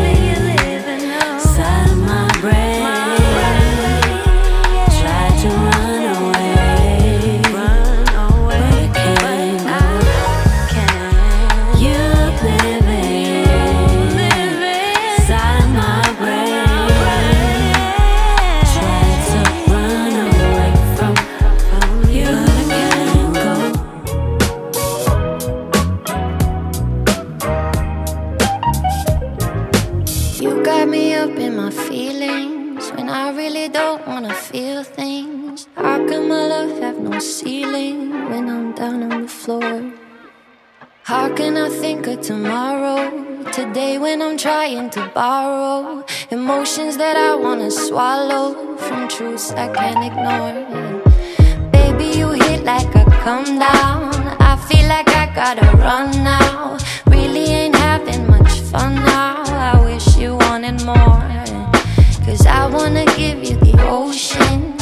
no 37.18 37.24
ceiling 37.24 38.10
when 38.30 38.48
I'm 38.48 38.72
down 38.74 39.02
on 39.02 39.22
the 39.22 39.28
floor? 39.28 39.92
How 41.02 41.34
can 41.34 41.56
I 41.56 41.68
think 41.68 42.06
of 42.06 42.20
tomorrow? 42.20 43.00
Today 43.50 43.98
when 43.98 44.22
I'm 44.22 44.36
trying 44.38 44.88
to 44.90 45.10
borrow 45.12 46.04
emotions 46.30 46.96
that 46.96 47.16
I 47.16 47.34
wanna 47.34 47.72
swallow 47.72 48.76
from 48.76 49.08
truths 49.08 49.50
I 49.50 49.66
can't 49.78 50.02
ignore. 50.10 50.58
Baby, 51.72 52.06
you 52.18 52.28
hit 52.44 52.62
like 52.62 52.94
a 52.94 53.04
come 53.24 53.58
down. 53.58 54.14
I 54.50 54.54
feel 54.68 54.86
like 54.86 55.08
I 55.08 55.24
gotta 55.34 55.66
run 55.78 56.10
now. 56.22 56.78
Really 57.06 57.46
ain't 57.60 57.74
having 57.74 58.28
much 58.28 58.60
fun 58.70 58.94
now. 58.94 59.42
I 59.72 59.72
wish 59.86 60.16
you 60.16 60.36
wanted 60.36 60.84
more. 60.84 61.26
Cause 62.24 62.46
I 62.46 62.68
wanna 62.68 63.06
give 63.16 63.38
you 63.42 63.56
the 63.56 63.74
ocean. 63.88 64.77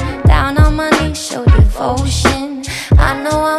Knees, 0.77 1.17
show 1.17 1.43
devotion. 1.45 2.62
I 2.99 3.23
know 3.23 3.41
I'm 3.45 3.56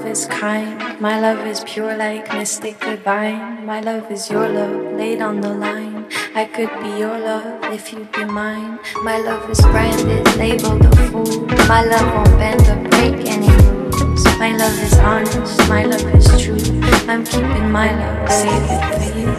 love 0.00 0.12
is 0.12 0.26
kind, 0.26 0.98
my 0.98 1.20
love 1.20 1.46
is 1.46 1.62
pure 1.64 1.94
like 1.94 2.32
mystic 2.32 2.80
divine. 2.80 3.66
My 3.66 3.80
love 3.80 4.10
is 4.10 4.30
your 4.30 4.48
love 4.48 4.94
laid 4.96 5.20
on 5.20 5.42
the 5.42 5.52
line. 5.52 6.06
I 6.34 6.46
could 6.46 6.70
be 6.82 6.88
your 6.98 7.18
love 7.18 7.62
if 7.64 7.92
you'd 7.92 8.10
be 8.12 8.24
mine. 8.24 8.78
My 9.02 9.18
love 9.18 9.50
is 9.50 9.60
branded, 9.60 10.24
labeled 10.36 10.86
a 10.86 10.96
fool. 11.08 11.46
My 11.68 11.84
love 11.84 12.08
won't 12.14 12.38
bend 12.38 12.62
or 12.72 12.88
break 12.88 13.28
any 13.28 13.50
rules. 13.66 14.24
My 14.38 14.56
love 14.56 14.78
is 14.82 14.96
honest, 14.98 15.68
my 15.68 15.84
love 15.84 16.14
is 16.14 16.28
true. 16.42 16.80
I'm 17.06 17.22
keeping 17.22 17.70
my 17.70 17.90
love, 17.92 18.26
it 18.30 19.12
for 19.12 19.18
you. 19.18 19.32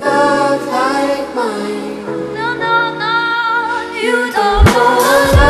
Love 0.00 0.64
like 0.68 1.34
mine. 1.34 2.04
No, 2.38 2.48
no, 2.64 2.76
no, 3.02 3.92
you 4.00 4.32
don't 4.32 4.64
know 4.66 5.43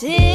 lies, 0.00 0.31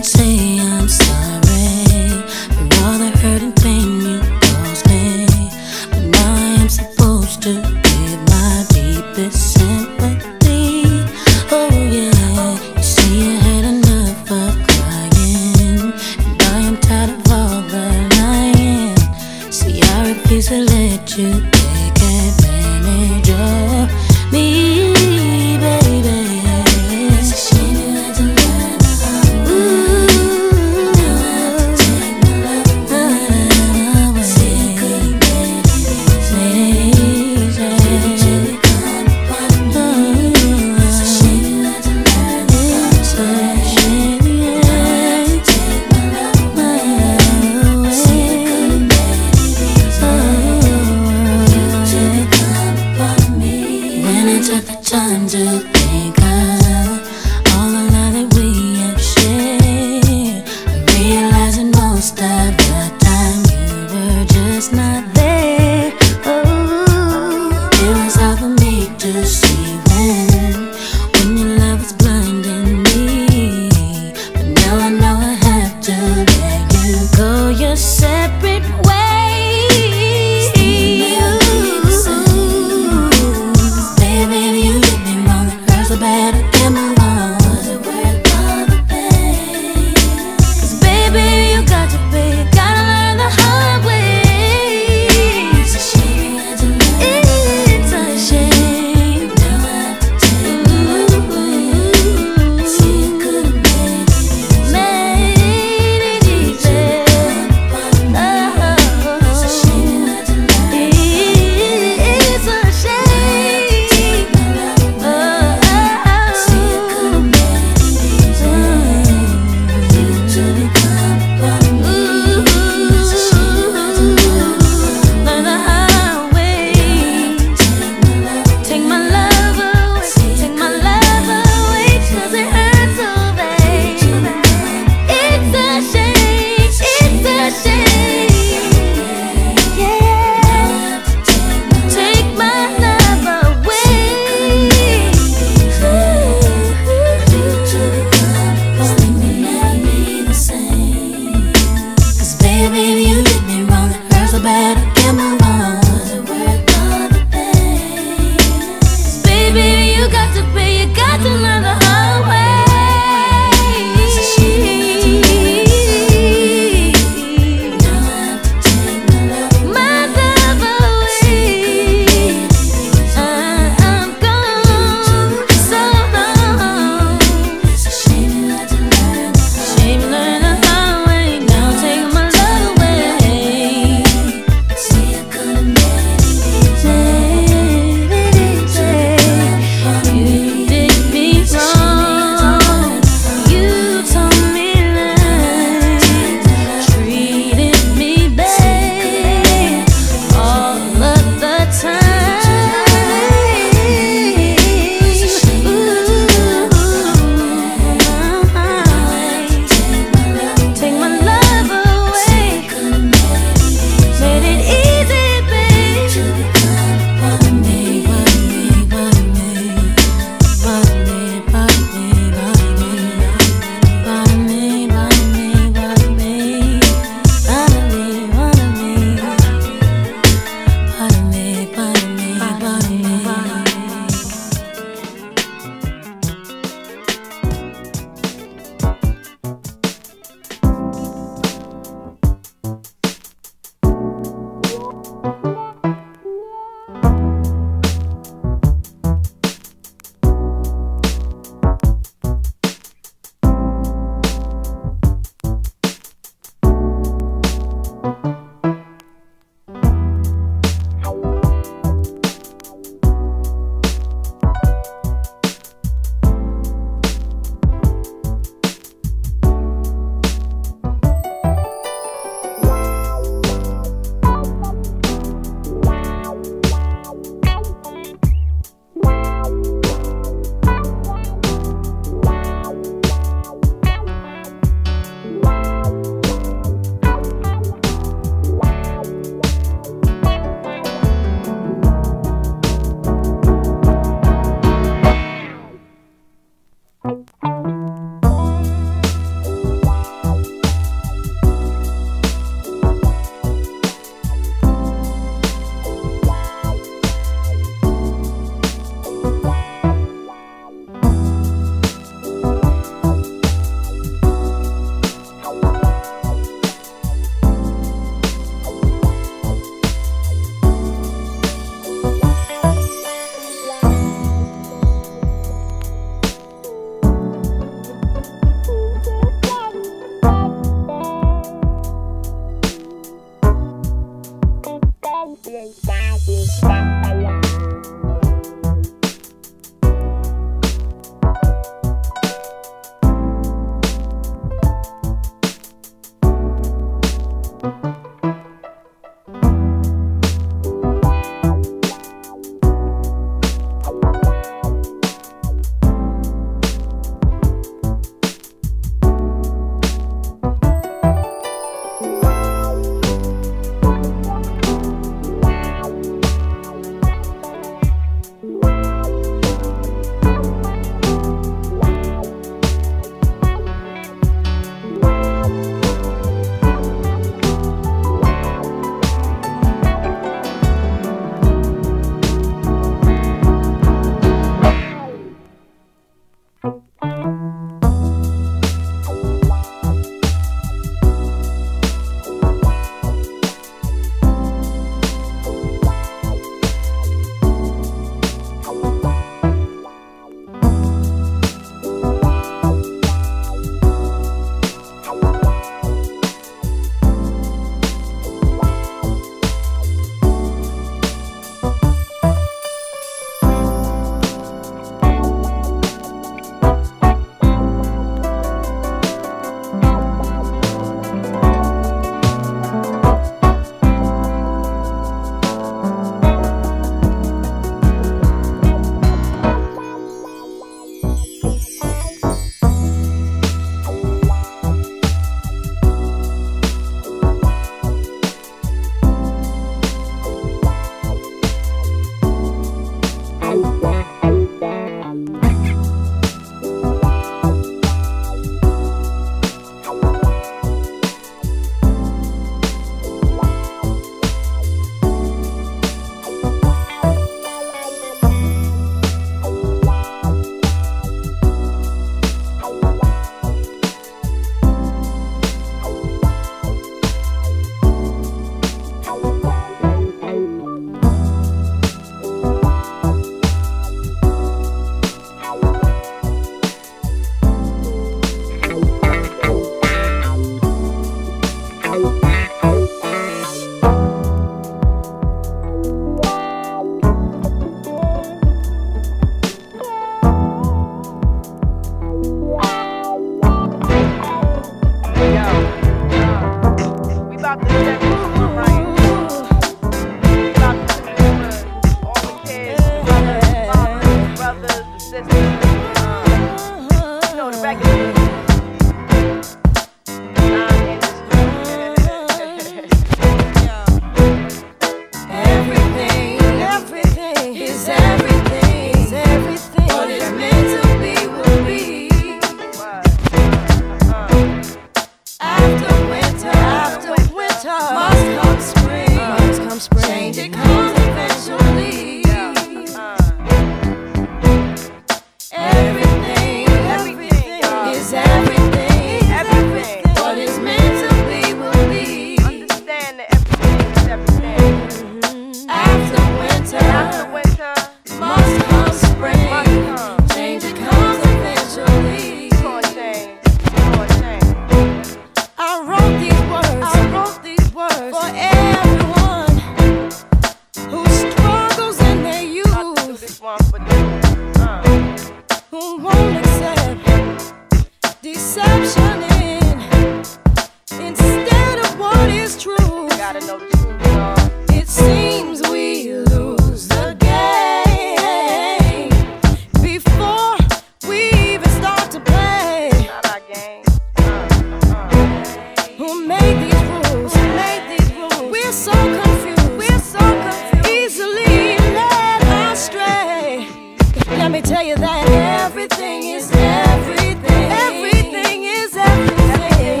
me 594.56 594.62
tell 594.62 594.82
you 594.82 594.96
that 594.96 595.28
everything 595.64 596.22
is 596.22 596.50
everything. 596.52 597.64
Everything 597.86 598.64
is 598.64 598.96
everything. 598.96 600.00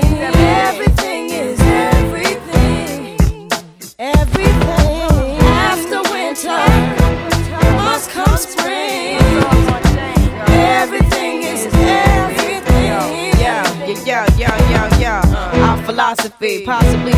Everything 0.64 1.24
is 1.30 1.60
everything. 1.60 3.18
Everything. 3.98 5.38
After 5.68 6.00
winter 6.10 6.64
must 7.76 8.08
come 8.10 8.36
spring. 8.38 9.18
Everything 10.80 11.42
is 11.42 11.66
everything. 11.66 13.36
Yeah, 13.44 13.64
yeah, 14.06 14.26
yeah, 14.38 14.70
yeah, 14.70 14.98
yeah. 14.98 15.66
Our 15.66 15.82
philosophy 15.84 16.64
possibly 16.64 17.12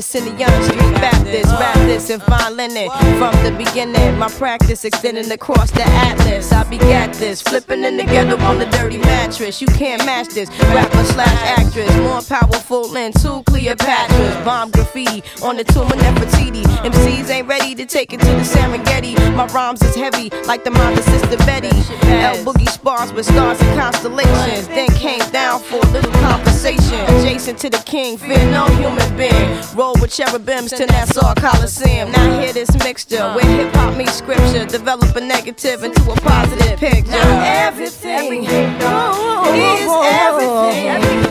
drums, 0.00 0.40
Young 0.40 0.62
Street 0.62 0.94
Baptist. 0.94 1.50
Rap 1.50 1.74
this 1.86 2.10
and 2.10 2.22
fine 2.22 2.56
linen. 2.56 2.90
From 3.18 3.32
the 3.44 3.52
beginning, 3.56 4.18
my 4.18 4.28
practice 4.28 4.84
extending 4.84 5.30
across 5.30 5.70
the 5.70 5.82
atlas. 5.82 6.52
I 6.52 6.64
begat 6.64 7.14
this, 7.14 7.42
flipping 7.42 7.84
in 7.84 7.96
the 7.96 8.04
ghetto 8.04 8.38
on 8.44 8.58
the 8.58 8.66
dirty 8.66 8.98
mattress. 8.98 9.60
You 9.60 9.68
can't 9.68 10.04
match 10.04 10.28
this. 10.28 10.48
Rapper 10.74 11.04
slash 11.04 11.58
actress, 11.58 11.94
more 11.98 12.22
powerful 12.22 12.88
than 12.88 13.12
two 13.12 13.42
Cleopatras. 13.44 14.44
Bomb 14.44 14.70
graffiti 14.70 15.22
on 15.42 15.56
the 15.56 15.64
tomb 15.64 15.86
of 15.86 15.98
Nefertiti. 15.98 16.62
MCs 16.84 17.30
ain't 17.30 17.48
ready 17.48 17.74
to 17.74 17.86
take 17.86 18.12
it 18.12 18.20
to 18.20 18.26
the 18.26 18.42
Serengeti. 18.42 19.14
My 19.34 19.46
rhymes 19.46 19.82
is 19.82 19.94
heavy, 19.94 20.30
like 20.46 20.64
the 20.64 20.70
mother 20.70 21.02
sister 21.02 21.36
Betty. 21.38 21.68
L 21.68 22.36
Boogie 22.44 22.68
spars 22.68 23.12
with 23.12 23.26
stars 23.26 23.60
and 23.60 23.78
constellations. 23.78 24.68
Then 24.68 24.88
came 24.88 25.28
down 25.30 25.60
for 25.60 25.76
a 25.76 25.90
little 25.90 26.12
conversation. 26.12 27.00
Adjacent 27.16 27.58
to 27.58 27.70
the 27.70 27.82
king, 27.86 28.18
fear 28.18 28.44
no 28.50 28.66
human 28.66 29.16
being. 29.16 29.60
Roll 29.74 29.89
with 30.00 30.12
cherubims 30.12 30.70
to 30.72 30.86
Nassau 30.86 31.34
Coliseum. 31.34 32.12
Now 32.12 32.40
hear 32.40 32.52
this 32.52 32.70
mixture 32.84 33.32
where 33.34 33.44
hip 33.44 33.74
hop 33.74 33.96
meets 33.96 34.12
scripture. 34.12 34.66
Develop 34.66 35.14
a 35.16 35.20
negative 35.20 35.82
into 35.82 36.02
a 36.10 36.16
positive 36.16 36.78
picture. 36.78 37.10
Now 37.10 37.66
everything, 37.66 38.46
oh, 38.82 39.52
is 39.54 39.88
everything. 40.12 41.20
What 41.20 41.29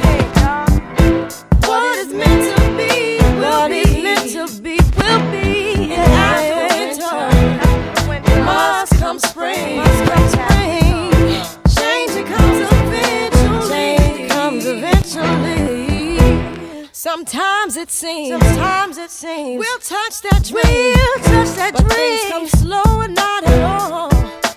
Sometimes 17.02 17.78
it 17.78 17.90
seems. 17.90 18.44
Sometimes 18.44 18.98
it 18.98 19.10
seems. 19.10 19.58
We'll 19.58 19.80
touch 19.80 20.22
that 20.24 20.44
dream. 20.44 20.62
We'll 20.62 21.24
touch 21.24 21.56
that 21.56 21.72
but 21.74 21.88
dream. 21.88 21.96
Things 21.96 22.30
come 22.30 22.48
slow 22.60 23.00
and 23.00 23.16
not 23.16 23.46
at 23.46 23.62
all. 23.64 24.10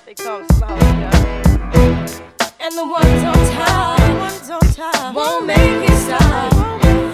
They 0.04 0.14
come 0.14 0.44
slow. 0.58 0.66
And 2.58 2.76
the 2.76 2.84
ones 2.84 3.22
on 3.22 3.38
top, 3.54 3.96
the 4.00 4.14
ones 4.18 4.50
on 4.50 4.60
top 4.74 5.14
won't 5.14 5.46
make 5.46 5.88
it 5.88 5.96
stop. 5.98 6.52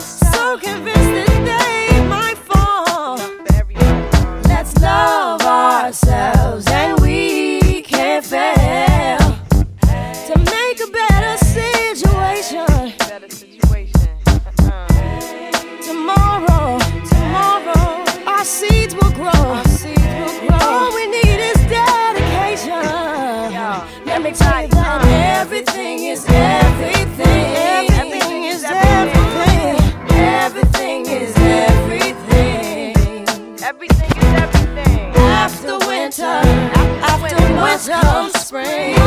So 0.00 0.56
convinced 0.56 0.96
that 0.96 1.44
they 1.44 2.08
might 2.08 2.38
fall. 2.38 3.18
Let's 4.44 4.74
love 4.80 5.42
ourselves 5.42 6.67
winter 37.86 38.00
comes 38.00 38.40
spring. 38.40 38.97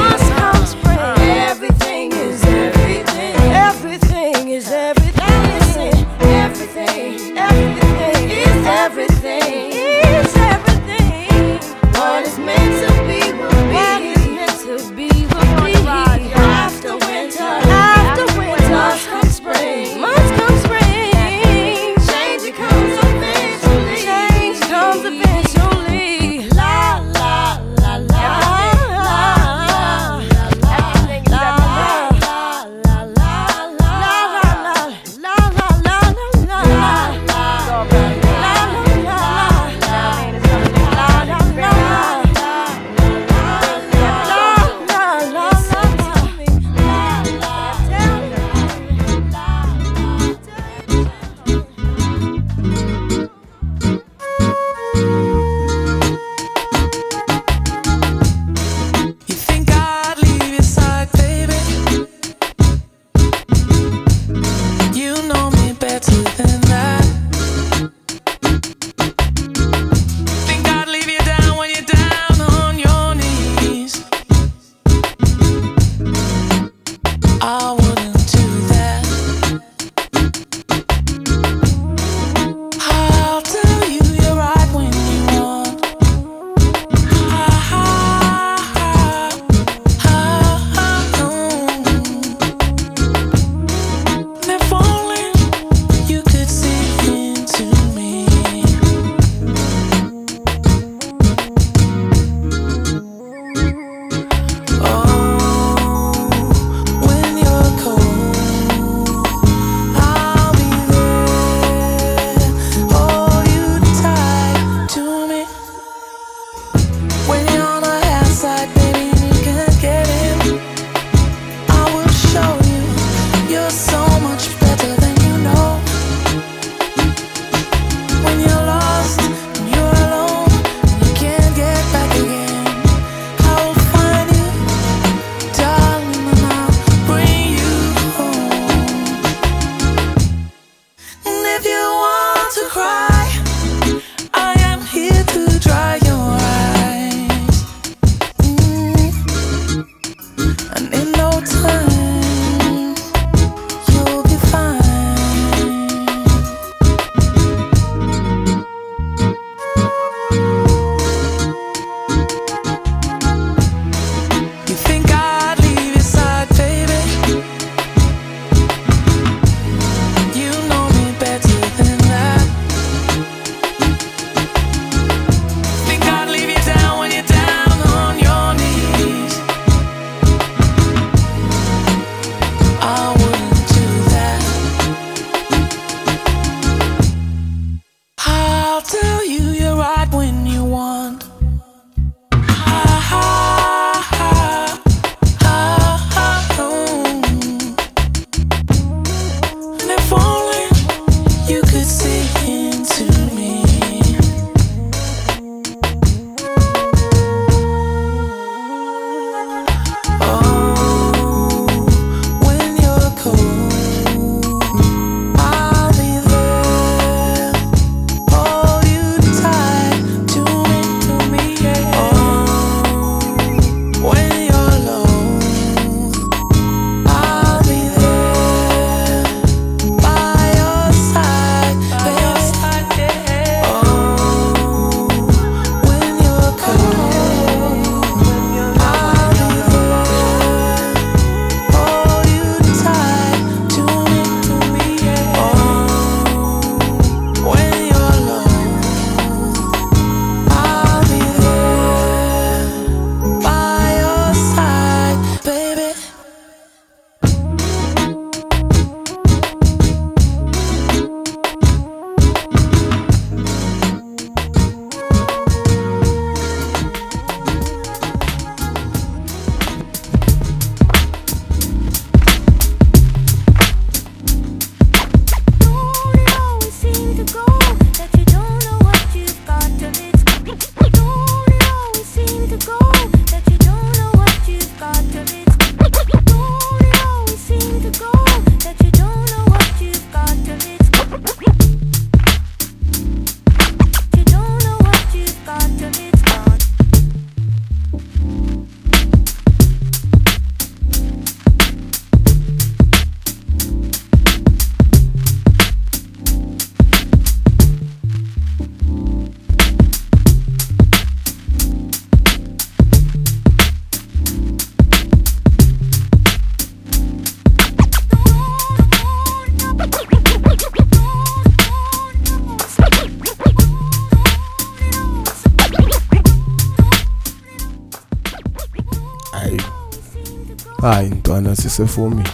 Sisefomini 331.88 332.30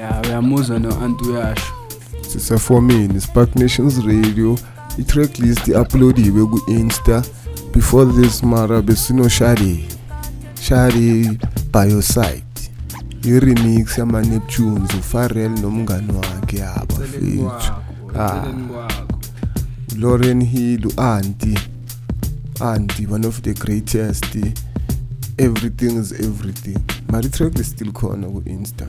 ya 0.00 0.22
uyamuzwa 0.24 0.78
no-anti 0.78 1.24
uyasho 1.24 1.72
sisefomini 2.32 3.20
spark 3.20 3.56
nations 3.56 3.98
radio. 4.04 4.58
I-tracklist 4.98 5.68
i-uploadiwe 5.68 6.46
ku-insta 6.46 7.22
before 7.74 8.12
this 8.22 8.42
mara 8.42 8.82
besinoshari 8.82 9.88
shari. 10.62 11.38
Biosite 11.72 12.70
i-remix 13.24 13.98
yama-neptunes 13.98 14.94
ufarel 14.94 15.50
nomngani 15.50 16.12
wakhe 16.12 16.64
abafethu 16.64 17.50
Ah. 18.18 18.44
lauren 19.98 20.44
hill 20.44 20.86
u-anti 20.86 21.58
anti 22.60 23.06
one 23.06 23.26
of 23.26 23.40
the 23.42 23.52
greatest. 23.54 24.36
Everything 25.38 25.98
is 26.00 26.12
everything 26.12 26.78
mara 27.08 27.24
i-tracklist 27.26 27.70
still 27.72 27.92
khona 27.92 28.26
ku-insta. 28.26 28.86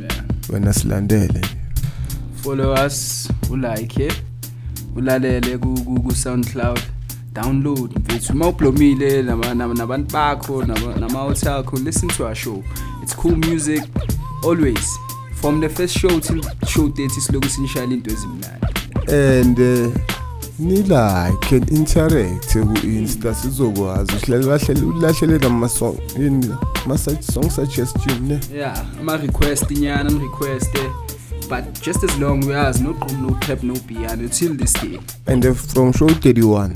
Yeah. 0.00 0.24
wena 0.52 0.72
silandele. 0.72 1.40
Follow 2.42 2.72
us 2.86 3.28
ulike 3.50 4.12
ulalele 4.96 5.58
ku- 5.58 5.84
ku- 5.84 6.00
ku-soundcloud. 6.02 6.80
Download 7.32 7.98
mfethu. 7.98 8.32
Uma 8.32 8.48
ublomile 8.48 9.22
nabantu 9.22 10.12
bakho 10.12 10.64
nama- 10.64 10.96
nama-out 11.00 11.46
akho 11.46 11.76
listen 11.84 12.08
to 12.08 12.24
our 12.24 12.34
show. 12.34 12.62
It's 13.02 13.14
cool 13.16 13.36
music 13.36 13.82
always. 14.44 14.98
From 15.34 15.60
the 15.60 15.68
first 15.68 15.98
show 15.98 16.20
till 16.20 16.42
show 16.66 16.88
30 16.88 17.08
silokhu 17.20 17.48
sinishayela 17.48 17.92
into 17.92 18.10
ezimnandi. 18.10 18.66
And 19.12 19.58
uh, 19.58 20.00
ni-like 20.60 21.56
and 21.56 21.70
interact 21.70 22.52
ku-insta 22.52 23.34
sizokwazi 23.34 24.12
uhlale 24.12 24.46
lahlele 24.46 24.86
ulahlele 24.86 25.38
namasong 25.38 25.96
yini 26.18 26.54
ma-song 26.86 27.50
suggestion 27.50 28.22
ne 28.28 28.40
yeah 28.54 28.86
ama-request 29.00 29.70
inyana 29.70 30.10
ni-requeste 30.10 30.78
but 31.48 31.82
just 31.82 32.04
as 32.04 32.18
long 32.18 32.44
uyazi 32.44 32.82
no 32.82 32.92
gqom 32.92 33.22
no 33.22 33.34
tap 33.40 33.62
no 33.62 33.74
piano 33.74 34.28
till 34.28 34.56
this 34.56 34.72
day. 34.72 35.00
And 35.26 35.46
uh, 35.46 35.54
from 35.54 35.92
show 35.92 36.08
31 36.08 36.74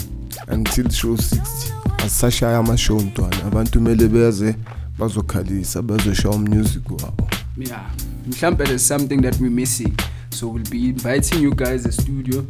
until 0.48 0.90
show 0.90 1.16
60 1.16 1.72
asisashaya 1.98 2.58
amashow 2.58 3.00
ntwana. 3.00 3.44
Abantu 3.46 3.78
kumele 3.78 4.08
beze 4.08 4.54
bazokhalisa 4.98 5.82
bazoshaya 5.82 6.34
umusic 6.34 6.90
wabo. 6.90 7.28
Yeah 7.56 7.90
mhlambe 8.26 8.64
there's 8.64 8.88
something 8.88 9.22
that 9.22 9.40
we're 9.40 9.50
missing. 9.50 9.92
So 10.30 10.48
we'll 10.48 10.70
be 10.70 10.88
inviting 10.88 11.42
you 11.42 11.54
guys 11.54 11.82
the 11.82 11.92
studio 11.92 12.46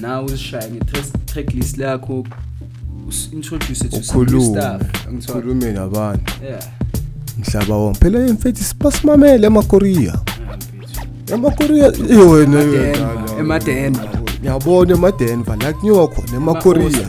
nawe 0.00 0.24
uzishaye 0.24 0.70
nge-track 0.70 1.54
list 1.54 1.78
lakho 1.78 2.24
usi-introduce 3.08 3.88
to 3.88 4.02
some 4.02 4.40
stuff. 4.40 4.82
Ukhulume 5.28 5.72
nabantu. 5.72 6.32
Yeah. 6.44 6.62
Mhlaba 7.38 7.76
wonke 7.76 7.98
phela 8.00 8.26
emfethi 8.26 8.74
basimamele 8.80 9.46
amakorea 9.46 10.20
emakorea. 11.32 11.86
Ah, 11.86 12.24
wena 12.24 12.64
emadenva 13.38 14.08
ngiyabona 14.40 14.94
emadenva 14.94 15.56
la 15.56 15.72
kunyiwa 15.72 16.08
khona 16.08 16.36
emakorea. 16.36 17.08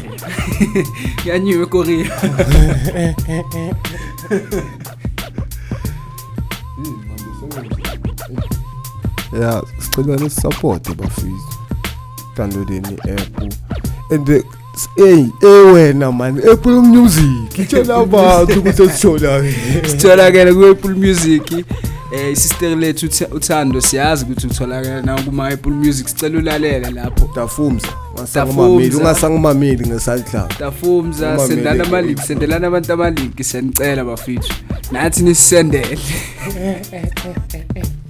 Yanyiwa 1.25 1.65
korea 1.65 2.11
ya 9.41 9.63
sicela 9.79 10.15
nisisapothe 10.15 10.93
bafisa 10.93 11.60
downloading 12.41 12.85
i-app 13.05 13.41
and 14.11 14.43
Hey, 14.95 15.29
hey 15.41 15.63
wena 15.73 16.11
man, 16.11 16.37
Apple 16.49 16.81
Music. 16.81 17.59
Itshela 17.59 17.95
abantu 17.95 18.59
ukuthi 18.59 18.89
sithola. 18.89 19.43
Sitholakala 19.87 20.53
ku 20.53 20.65
Apple 20.65 20.95
Music. 20.95 21.65
Eh 22.13 22.35
sister 22.35 22.77
lethu 22.77 23.05
uthando 23.31 23.81
siyazi 23.81 24.25
ukuthi 24.25 24.47
utholakala 24.47 25.01
na 25.01 25.21
kuma 25.21 25.47
Apple 25.47 25.71
Music. 25.71 26.07
Sicela 26.07 26.37
ulalele 26.37 26.91
lapho. 26.91 27.29
Tafumza. 27.35 27.87
Wasangumameli, 28.17 28.95
ungasangumameli 28.95 29.87
ngesandla. 29.87 30.47
Tafumza, 30.59 31.47
sendana 31.47 31.83
amalink, 31.83 32.19
sendelana 32.19 32.67
abantu 32.67 32.93
amalink, 32.93 33.43
senicela 33.43 34.03
bafithu. 34.03 34.53
Nathi 34.91 35.23
nisisendele. 35.23 35.99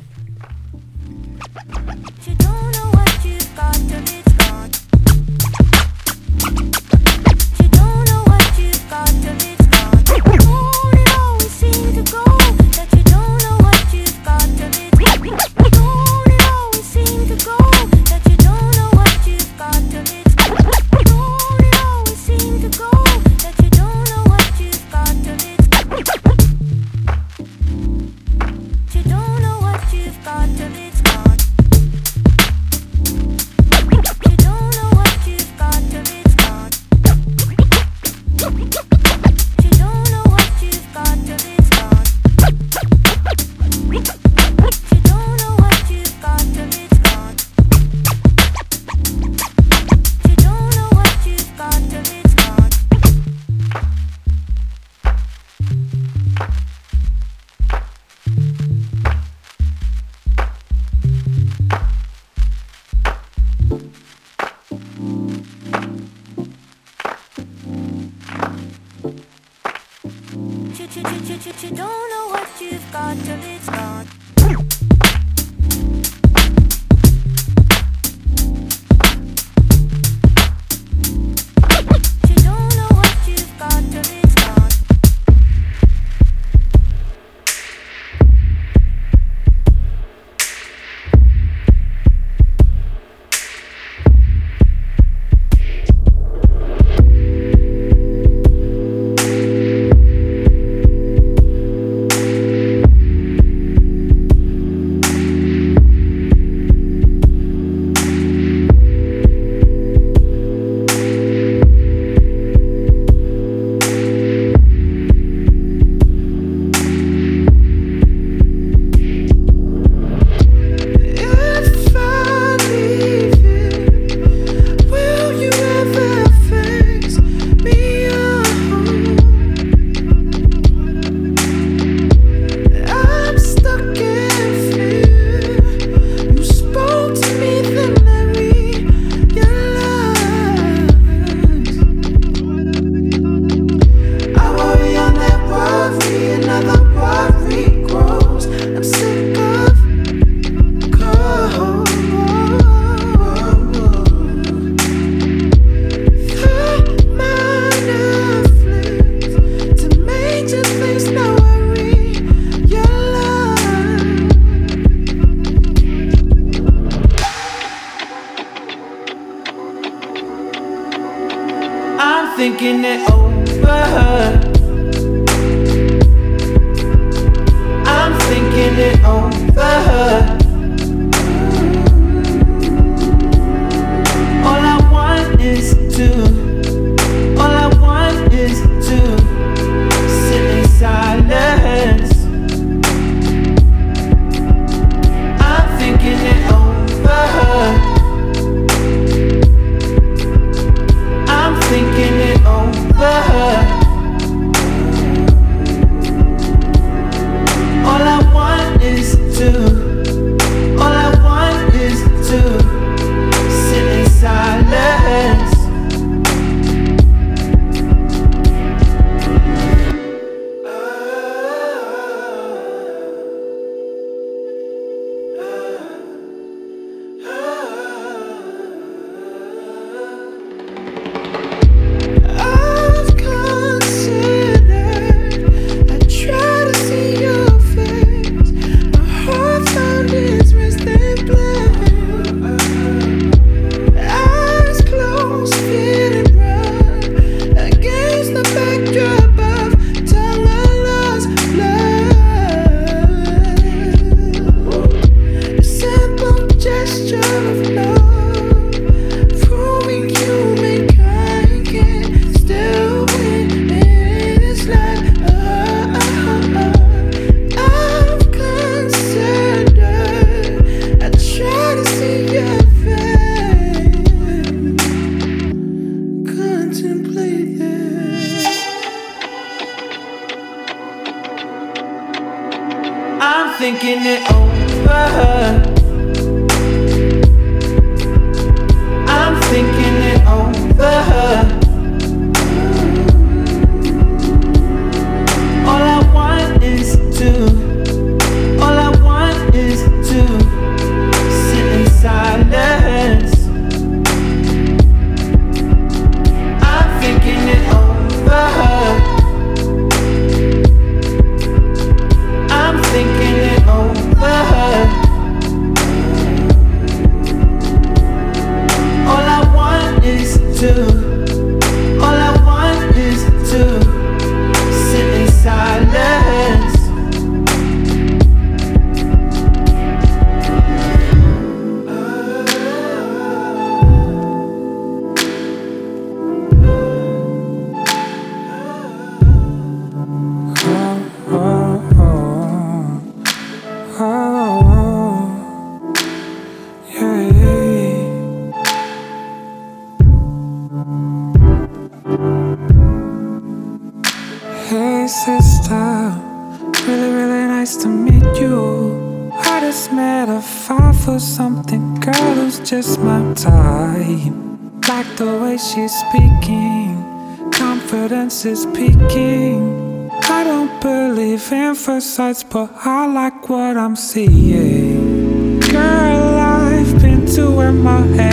sights, 372.11 372.43
but 372.43 372.69
I 372.75 373.05
like 373.05 373.47
what 373.47 373.77
I'm 373.77 373.95
seeing. 373.95 375.61
Girl, 375.61 376.35
I've 376.37 377.01
been 377.01 377.25
to 377.35 377.71
MIA. 377.71 378.31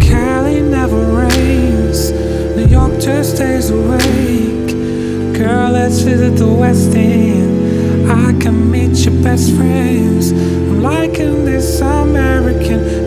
Cali 0.00 0.62
never 0.62 1.02
rains, 1.20 2.10
New 2.56 2.66
York 2.66 2.98
just 2.98 3.36
stays 3.36 3.68
awake. 3.68 4.70
Girl, 5.36 5.72
let's 5.72 6.00
visit 6.00 6.36
the 6.36 6.50
West 6.50 6.94
End. 6.94 8.10
I 8.10 8.32
can 8.40 8.70
meet 8.70 8.96
your 9.04 9.22
best 9.22 9.54
friends. 9.54 10.32
I'm 10.32 10.80
liking 10.80 11.44
this 11.44 11.80
American. 11.82 12.99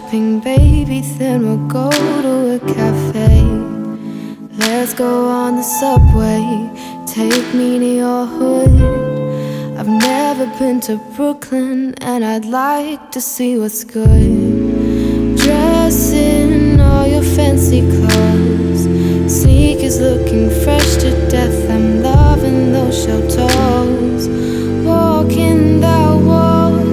shopping, 0.00 0.40
baby, 0.40 1.00
then 1.18 1.42
we'll 1.42 1.68
go 1.68 1.90
to 1.90 2.54
a 2.56 2.58
cafe. 2.74 3.42
Let's 4.58 4.94
go 4.94 5.28
on 5.28 5.56
the 5.56 5.62
subway, 5.62 6.70
take 7.06 7.54
me 7.54 7.78
to 7.78 7.96
your 7.96 8.26
hood. 8.26 9.78
I've 9.78 9.88
never 9.88 10.46
been 10.58 10.80
to 10.82 10.96
Brooklyn, 11.16 11.94
and 12.00 12.24
I'd 12.24 12.44
like 12.44 13.10
to 13.12 13.20
see 13.20 13.58
what's 13.58 13.84
good. 13.84 15.36
Dress 15.36 16.12
in 16.12 16.80
all 16.80 17.06
your 17.06 17.22
fancy 17.22 17.80
clothes, 17.80 18.82
sneakers 19.40 20.00
looking 20.00 20.50
fresh 20.62 20.96
to 20.96 21.10
death. 21.30 21.70
I'm 21.70 22.02
loving 22.02 22.72
those 22.72 23.04
shell 23.04 23.22
toes. 23.28 24.28
Walking 24.84 25.80
that 25.80 26.14
walk, 26.14 26.84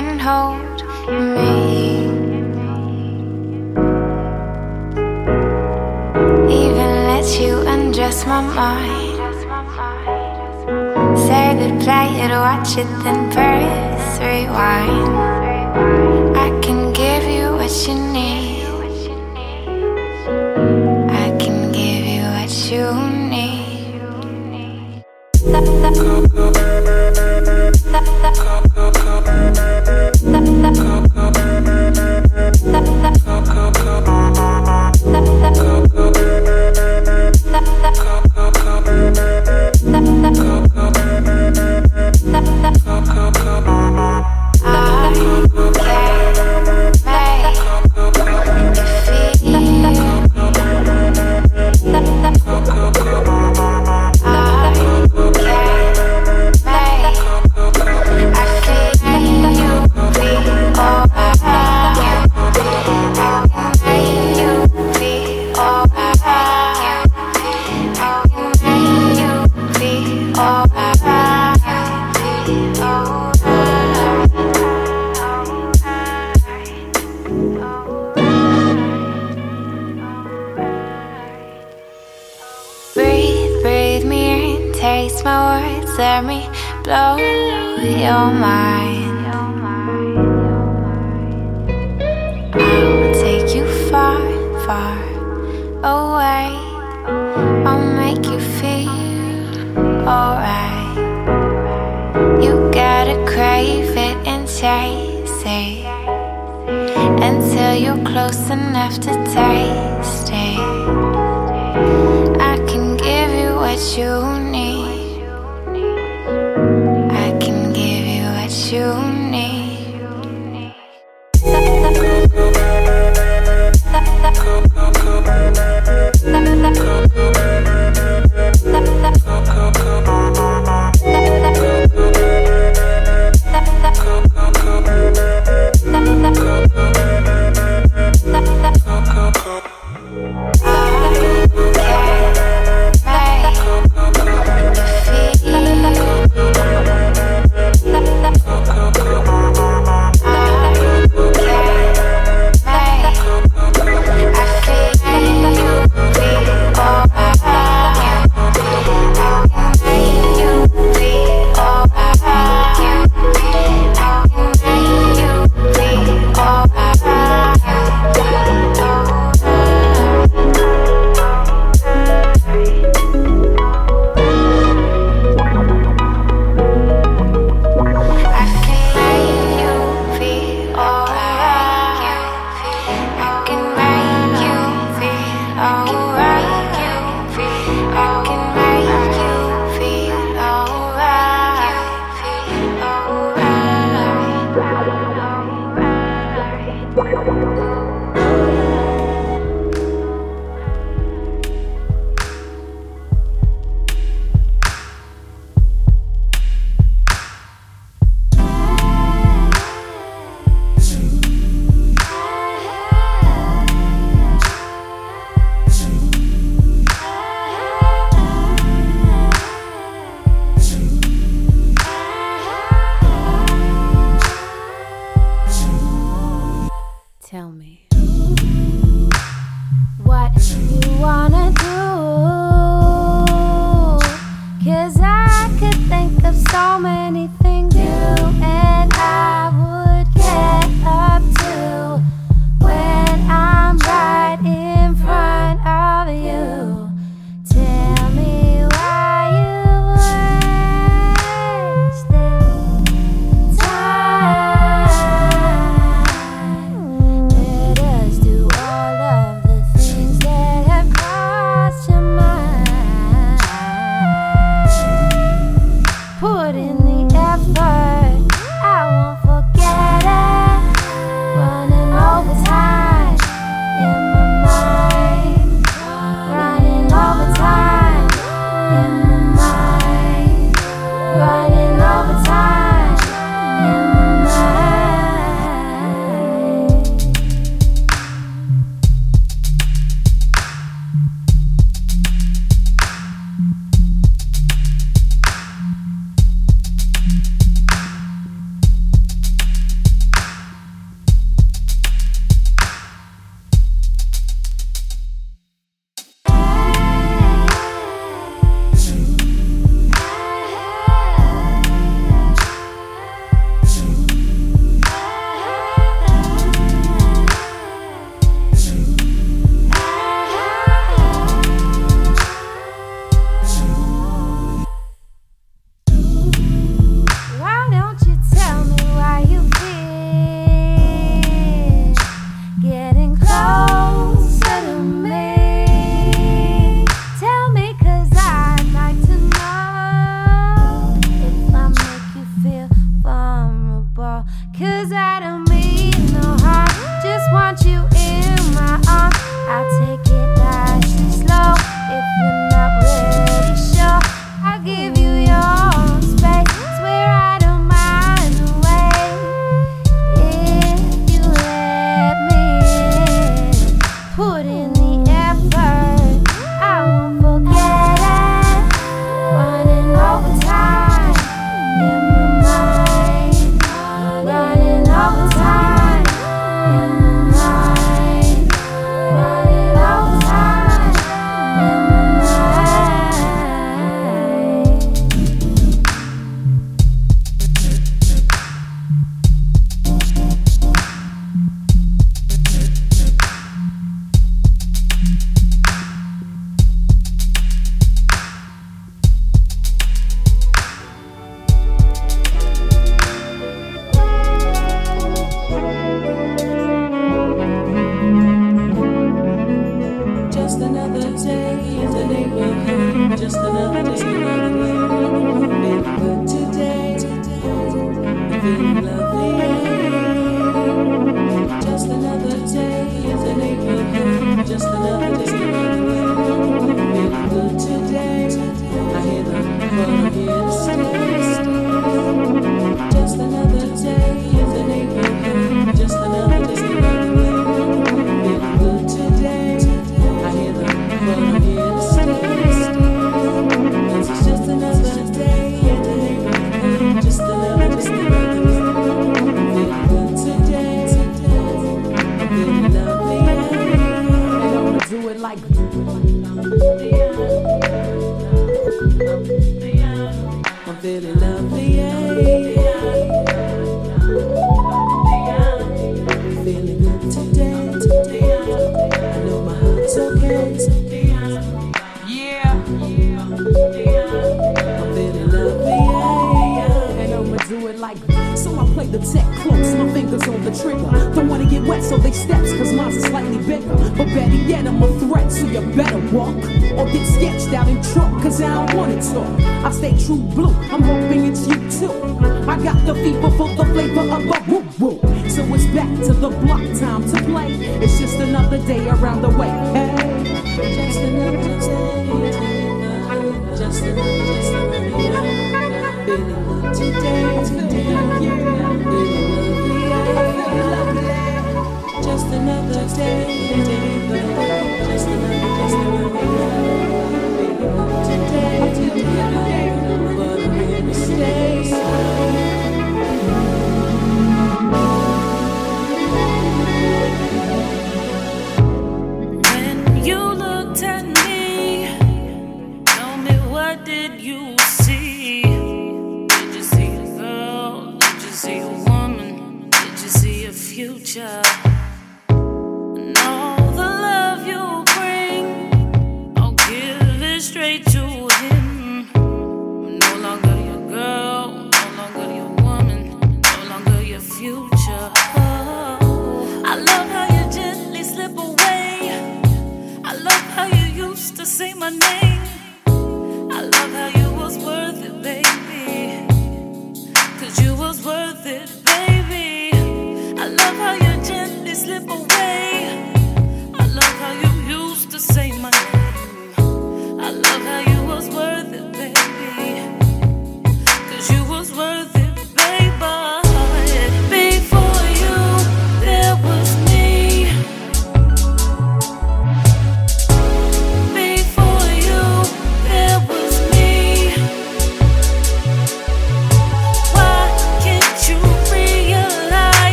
can 0.00 0.18
hold 0.18 0.80
me. 1.34 1.50
Even 6.62 6.90
let 7.10 7.26
you 7.40 7.52
undress 7.74 8.26
my 8.26 8.40
mind. 8.60 9.18
Say 11.26 11.46
the 11.60 11.70
play 11.84 12.08
it, 12.24 12.32
watch 12.46 12.72
it, 12.78 12.90
then 13.04 13.20
press 13.32 14.18
rewind. 14.20 15.16
I 16.44 16.48
can 16.64 16.92
give 16.92 17.24
you 17.36 17.46
what 17.58 17.72
you 17.86 17.94
need. 18.12 18.49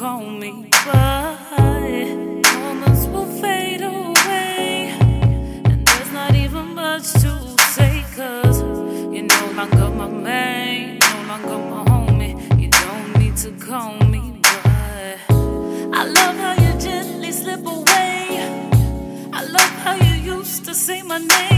call 0.00 0.30
me, 0.30 0.66
but 0.86 1.36
moments 2.58 3.04
will 3.08 3.26
fade 3.42 3.82
away. 3.82 4.94
And 5.66 5.86
there's 5.86 6.10
not 6.10 6.34
even 6.34 6.74
much 6.74 7.12
to 7.24 7.32
say, 7.74 8.02
cause 8.16 8.62
you're 9.12 9.28
no 9.36 9.52
longer 9.54 9.90
my 9.90 10.08
man, 10.08 10.98
no 11.00 11.16
longer 11.28 11.58
my 11.72 11.84
homie. 11.90 12.32
You 12.58 12.70
don't 12.70 13.18
need 13.18 13.36
to 13.44 13.50
call 13.66 13.98
me, 14.06 14.40
but 14.40 15.18
I 16.00 16.04
love 16.18 16.36
how 16.44 16.54
you 16.54 16.80
gently 16.80 17.30
slip 17.30 17.66
away. 17.66 18.40
I 19.34 19.42
love 19.44 19.74
how 19.84 19.96
you 19.96 20.36
used 20.36 20.64
to 20.64 20.74
say 20.74 21.02
my 21.02 21.18
name. 21.18 21.49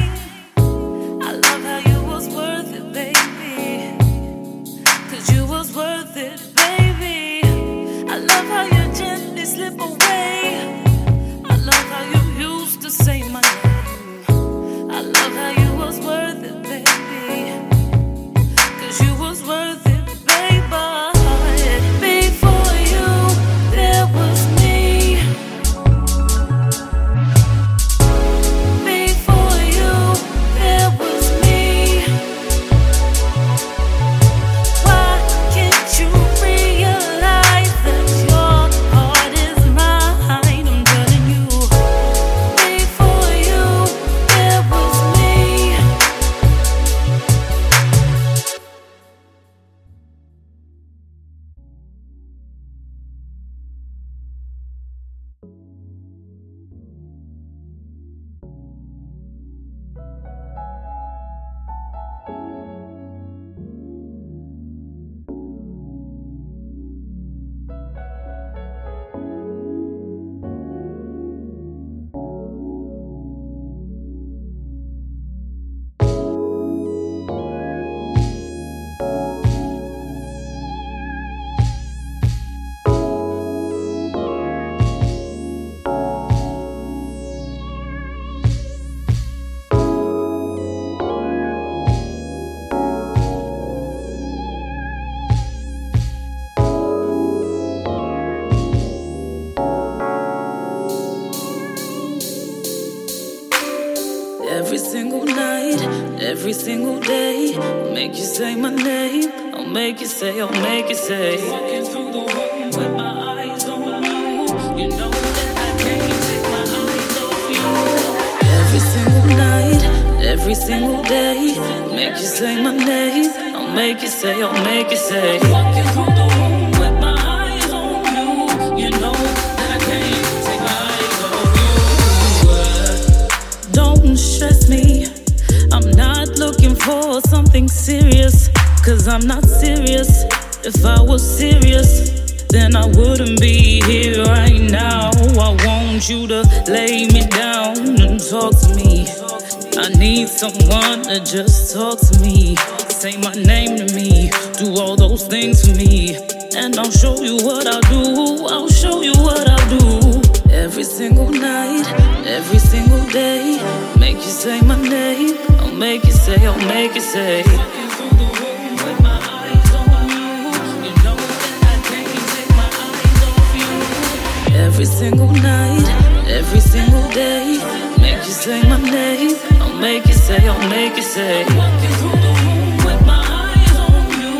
Make 180.72 180.96
you 180.96 181.02
say. 181.02 181.44
Walking 181.56 181.94
through 182.00 182.18
the 182.26 182.32
room 182.40 182.76
with 182.86 183.00
my 183.06 183.22
eyes 183.44 183.74
on 183.86 184.04
you, 184.20 184.34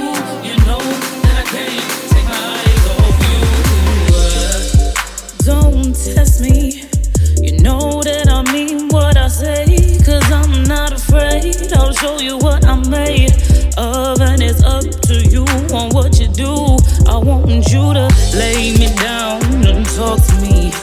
you 0.48 0.54
know 0.66 0.82
that 1.24 1.36
I 1.42 1.44
can't 1.52 1.88
take 2.12 2.28
my 2.34 2.42
eyes 2.56 2.84
off 2.94 3.16
you. 3.28 3.42
Don't 5.50 5.92
test 5.94 6.40
me, 6.40 6.58
you 7.44 7.52
know 7.66 8.02
that 8.02 8.26
I 8.38 8.40
mean 8.52 8.88
what 8.88 9.16
I 9.16 9.28
say. 9.28 9.64
Cause 10.06 10.28
I'm 10.32 10.64
not 10.64 10.92
afraid, 11.00 11.54
I'll 11.74 11.92
show 11.92 12.18
you 12.18 12.38
what 12.38 12.64
I'm 12.64 12.88
made 12.88 13.32
of, 13.76 14.20
and 14.20 14.42
it's 14.42 14.62
up 14.64 14.84
to 15.08 15.14
you 15.34 15.44
on 15.78 15.90
what 15.90 16.18
you 16.18 16.28
do. 16.28 16.54
I 17.14 17.18
want 17.18 17.46
you 17.74 17.84
to 17.98 18.06
lay 18.34 18.72
me 18.80 18.88
down 18.96 19.42
and 19.66 19.84
talk 19.96 20.18
to 20.28 20.34
me. 20.40 20.81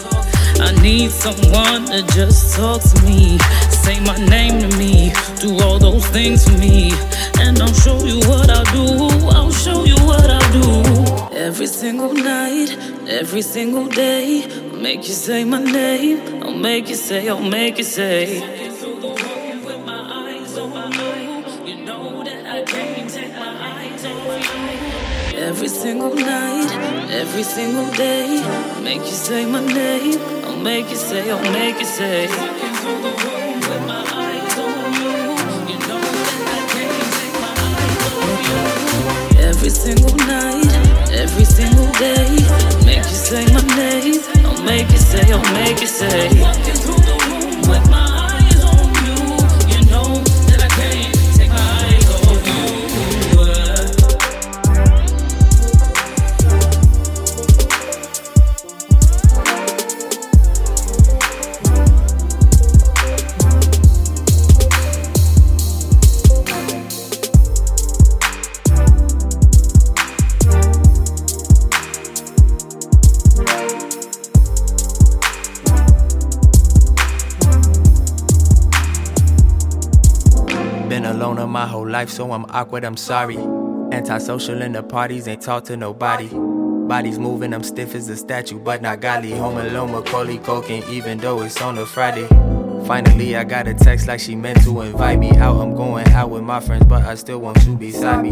Need 0.82 1.12
someone 1.12 1.86
to 1.88 2.02
just 2.14 2.56
talk 2.56 2.82
to 2.82 3.04
me. 3.04 3.38
Say 3.70 4.00
my 4.00 4.18
name 4.26 4.62
to 4.62 4.78
me. 4.78 5.12
Do 5.42 5.60
all 5.60 5.78
those 5.78 6.06
things 6.08 6.48
for 6.48 6.58
me. 6.58 6.94
And 7.38 7.60
I'll 7.60 7.74
show 7.74 8.04
you 8.06 8.20
what 8.30 8.50
I'll 8.50 8.64
do. 8.72 9.08
I'll 9.28 9.52
show 9.52 9.84
you 9.84 9.96
what 10.08 10.30
I'll 10.30 10.52
do. 10.54 11.36
Every 11.36 11.68
single 11.68 12.14
night, 12.14 12.78
every 13.08 13.42
single 13.42 13.88
day. 13.88 14.44
I'll 14.72 14.80
Make 14.80 15.08
you 15.08 15.14
say 15.14 15.44
my 15.44 15.62
name. 15.62 16.44
I'll 16.44 16.58
make 16.58 16.88
you 16.88 16.96
say, 16.96 17.28
I'll 17.28 17.42
make 17.42 17.78
you 17.78 17.84
say. 17.84 18.42
Every 25.36 25.68
single 25.68 26.16
night, 26.16 26.72
every 27.12 27.44
single 27.44 27.92
day, 27.96 28.42
make 28.82 29.00
you 29.00 29.18
say 29.28 29.46
my 29.46 29.66
name. 29.66 30.39
Make 30.64 30.90
you 30.90 30.98
say, 30.98 31.32
I'll 31.32 31.42
make 31.54 31.80
you 31.80 31.86
say. 31.86 32.26
Every 39.40 39.70
single 39.70 40.16
night, 40.28 40.66
every 41.12 41.46
single 41.46 41.92
day, 41.94 42.30
make 42.86 42.98
you 42.98 43.04
say 43.04 43.46
my 43.54 43.62
name. 43.78 44.22
I'll 44.46 44.64
make 44.64 44.92
you 44.92 44.98
say, 44.98 45.32
I'll 45.32 45.54
make 45.54 45.80
you 45.80 45.88
say. 45.88 46.89
Life, 82.00 82.10
so 82.10 82.32
I'm 82.32 82.46
awkward, 82.52 82.86
I'm 82.86 82.96
sorry. 82.96 83.38
Antisocial 83.92 84.62
in 84.62 84.72
the 84.72 84.82
parties, 84.82 85.28
ain't 85.28 85.42
talk 85.42 85.66
to 85.66 85.76
nobody. 85.76 86.30
Bodies 86.88 87.20
moving, 87.20 87.54
I'm 87.54 87.62
stiff 87.62 87.94
as 87.94 88.08
a 88.08 88.16
statue, 88.16 88.58
but 88.58 88.82
not 88.82 89.02
godly. 89.02 89.32
Home 89.32 89.58
alone, 89.58 89.92
Macaulay 89.92 90.38
Culkin, 90.38 90.88
even 90.88 91.18
though 91.18 91.42
it's 91.42 91.62
on 91.62 91.78
a 91.78 91.86
Friday. 91.86 92.26
Finally, 92.88 93.36
I 93.36 93.44
got 93.44 93.68
a 93.68 93.74
text 93.74 94.08
like 94.08 94.22
she 94.22 94.34
meant 94.34 94.64
to 94.64 94.80
invite 94.80 95.20
me 95.20 95.32
out. 95.32 95.60
I'm 95.60 95.76
going 95.76 96.08
out 96.14 96.30
with 96.30 96.44
my 96.44 96.62
friends, 96.62 96.86
but 96.86 97.04
I 97.04 97.16
still 97.16 97.40
want 97.40 97.66
you 97.66 97.76
beside 97.76 98.24
me. 98.24 98.32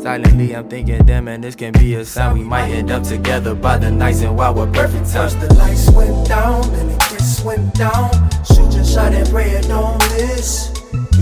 Silently, 0.00 0.54
I'm 0.54 0.68
thinking, 0.68 1.04
damn, 1.04 1.24
man, 1.24 1.40
this 1.40 1.56
can 1.56 1.72
be 1.72 1.96
a 1.96 2.04
sign 2.04 2.38
we 2.38 2.44
might 2.44 2.70
end 2.70 2.92
up 2.92 3.02
together 3.02 3.56
by 3.56 3.78
the 3.78 3.90
nights 3.90 4.22
and 4.22 4.36
while 4.36 4.54
we're 4.54 4.70
perfect 4.70 5.10
time. 5.10 5.28
First 5.28 5.40
the 5.40 5.52
lights 5.54 5.90
went 5.90 6.28
down, 6.28 6.62
and 6.72 6.90
the 6.92 6.98
kiss 7.08 7.42
went 7.42 7.74
down. 7.74 8.10
Shoot 8.44 8.74
your 8.74 8.84
shot 8.84 9.12
and 9.12 9.28
pray 9.28 9.50
it 9.50 9.66
don't 9.66 9.98
miss. 10.12 10.77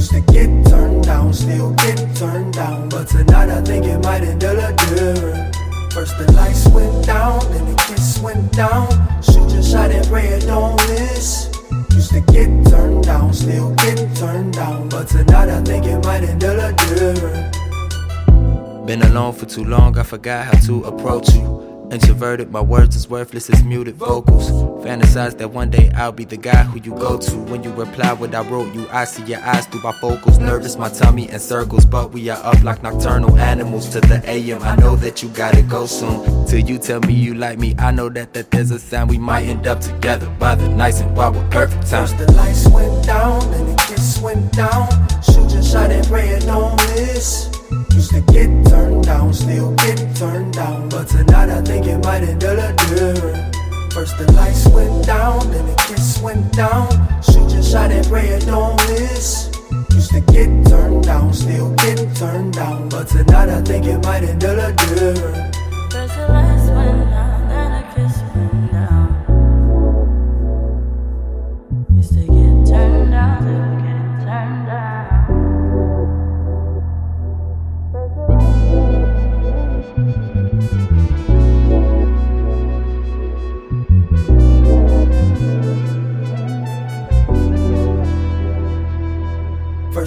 Used 0.06 0.24
to 0.24 0.32
get 0.32 0.66
turned 0.68 1.02
down, 1.02 1.32
still 1.34 1.72
get 1.72 1.98
turned 2.14 2.54
down. 2.54 2.88
But 2.88 3.08
tonight 3.08 3.50
I 3.50 3.60
think 3.60 3.86
it 3.86 3.98
might 4.04 4.22
end 4.22 4.40
little 4.40 4.70
different. 4.76 5.56
First 5.92 6.16
the 6.16 6.30
lights 6.30 6.68
went 6.68 7.04
down, 7.04 7.40
then 7.50 7.66
the 7.66 7.74
kiss 7.88 8.20
went 8.20 8.52
down. 8.52 8.86
Shoot 9.20 9.50
your 9.50 9.64
shot 9.64 9.90
and 9.90 10.06
pray 10.06 10.28
it 10.28 10.46
don't 10.46 10.76
miss. 10.86 11.50
Used 11.90 12.12
to 12.12 12.20
get 12.20 12.46
turned 12.68 13.02
down, 13.02 13.34
still 13.34 13.74
get 13.74 14.14
turned 14.14 14.52
down. 14.54 14.88
But 14.88 15.08
tonight 15.08 15.48
I 15.48 15.60
think 15.64 15.86
it 15.86 16.04
might 16.04 16.22
end 16.22 16.40
little 16.40 16.70
different. 16.94 18.86
Been 18.86 19.02
alone 19.02 19.32
for 19.32 19.46
too 19.46 19.64
long, 19.64 19.98
I 19.98 20.04
forgot 20.04 20.46
how 20.46 20.66
to 20.66 20.84
approach 20.84 21.34
you. 21.34 21.75
Introverted, 21.90 22.50
my 22.50 22.60
words 22.60 22.96
is 22.96 23.08
worthless 23.08 23.48
as 23.48 23.62
muted 23.62 23.94
vocals. 23.94 24.50
Fantasize 24.84 25.38
that 25.38 25.48
one 25.48 25.70
day 25.70 25.90
I'll 25.94 26.10
be 26.10 26.24
the 26.24 26.36
guy 26.36 26.64
who 26.64 26.80
you 26.80 26.98
go 26.98 27.16
to. 27.16 27.36
When 27.36 27.62
you 27.62 27.72
reply 27.72 28.12
what 28.12 28.34
I 28.34 28.42
wrote 28.42 28.74
you, 28.74 28.88
I 28.90 29.04
see 29.04 29.22
your 29.24 29.40
eyes 29.40 29.66
through 29.66 29.82
my 29.82 29.92
focals. 29.92 30.38
Nervous, 30.38 30.76
my 30.76 30.88
tummy 30.88 31.30
in 31.30 31.38
circles, 31.38 31.84
but 31.84 32.12
we 32.12 32.28
are 32.28 32.44
up 32.44 32.60
like 32.64 32.82
nocturnal 32.82 33.38
animals 33.38 33.88
to 33.90 34.00
the 34.00 34.20
AM. 34.28 34.62
I 34.62 34.74
know 34.76 34.96
that 34.96 35.22
you 35.22 35.28
gotta 35.28 35.62
go 35.62 35.86
soon. 35.86 36.46
Till 36.46 36.60
you 36.60 36.78
tell 36.78 37.00
me 37.00 37.14
you 37.14 37.34
like 37.34 37.58
me, 37.58 37.76
I 37.78 37.92
know 37.92 38.08
that, 38.08 38.34
that 38.34 38.50
there's 38.50 38.72
a 38.72 38.80
sign 38.80 39.06
we 39.06 39.18
might 39.18 39.44
end 39.44 39.66
up 39.68 39.80
together 39.80 40.28
by 40.40 40.56
the 40.56 40.68
nights 40.68 41.00
and 41.00 41.16
while 41.16 41.32
we're 41.32 41.48
perfect 41.50 41.88
time. 41.88 42.06
First 42.06 42.18
the 42.18 42.32
lights 42.32 42.66
went 42.68 43.06
down, 43.06 43.42
and 43.54 43.68
the 43.68 43.82
kiss 43.86 44.20
went 44.20 44.52
down. 44.52 44.88
Shoot 45.22 45.52
your 45.52 45.62
shot 45.62 45.90
and 45.92 46.06
pray 46.06 46.28
it 46.30 46.46
don't 46.46 46.76
miss. 46.88 47.55
Used 47.92 48.10
to 48.10 48.20
get 48.32 48.48
turned 48.68 49.04
down, 49.04 49.32
still 49.34 49.74
get 49.74 49.98
turned 50.14 50.52
down. 50.52 50.88
But 50.88 51.08
tonight 51.08 51.50
I 51.50 51.60
think 51.62 51.86
it 51.86 51.98
might 52.04 52.22
end 52.22 52.42
a 52.42 52.54
little 52.54 52.76
different. 52.94 53.56
First 53.92 54.18
the 54.18 54.30
lights 54.32 54.68
went 54.68 55.04
down, 55.04 55.50
then 55.50 55.66
the 55.66 55.74
kiss 55.88 56.20
went 56.20 56.52
down. 56.52 56.88
Shoot 57.22 57.50
your 57.52 57.62
shot 57.62 57.90
and 57.90 58.06
pray 58.06 58.28
it 58.28 58.46
don't 58.46 58.76
miss. 58.88 59.50
Used 59.90 60.10
to 60.12 60.20
get 60.20 60.48
turned 60.68 61.04
down, 61.04 61.32
still 61.32 61.74
get 61.76 62.14
turned 62.14 62.52
down. 62.52 62.88
But 62.88 63.08
tonight 63.08 63.48
I 63.48 63.60
think 63.62 63.86
it 63.86 63.98
might 64.04 64.22
end 64.22 64.44
a 64.44 64.72
different. 64.72 65.56
First 65.90 66.14
the 66.14 66.28
lights 66.28 66.68
went 66.70 67.10
down, 67.10 67.48
then 67.48 67.72
a 67.72 67.94
kiss 67.94 68.22
went 68.34 68.72
down. 68.72 69.08
Used 71.96 72.12
to 72.12 72.20
get 72.20 72.66
turned 72.70 73.10
down, 73.10 73.44
then 73.44 73.78
get 73.82 74.24
turned. 74.24 74.65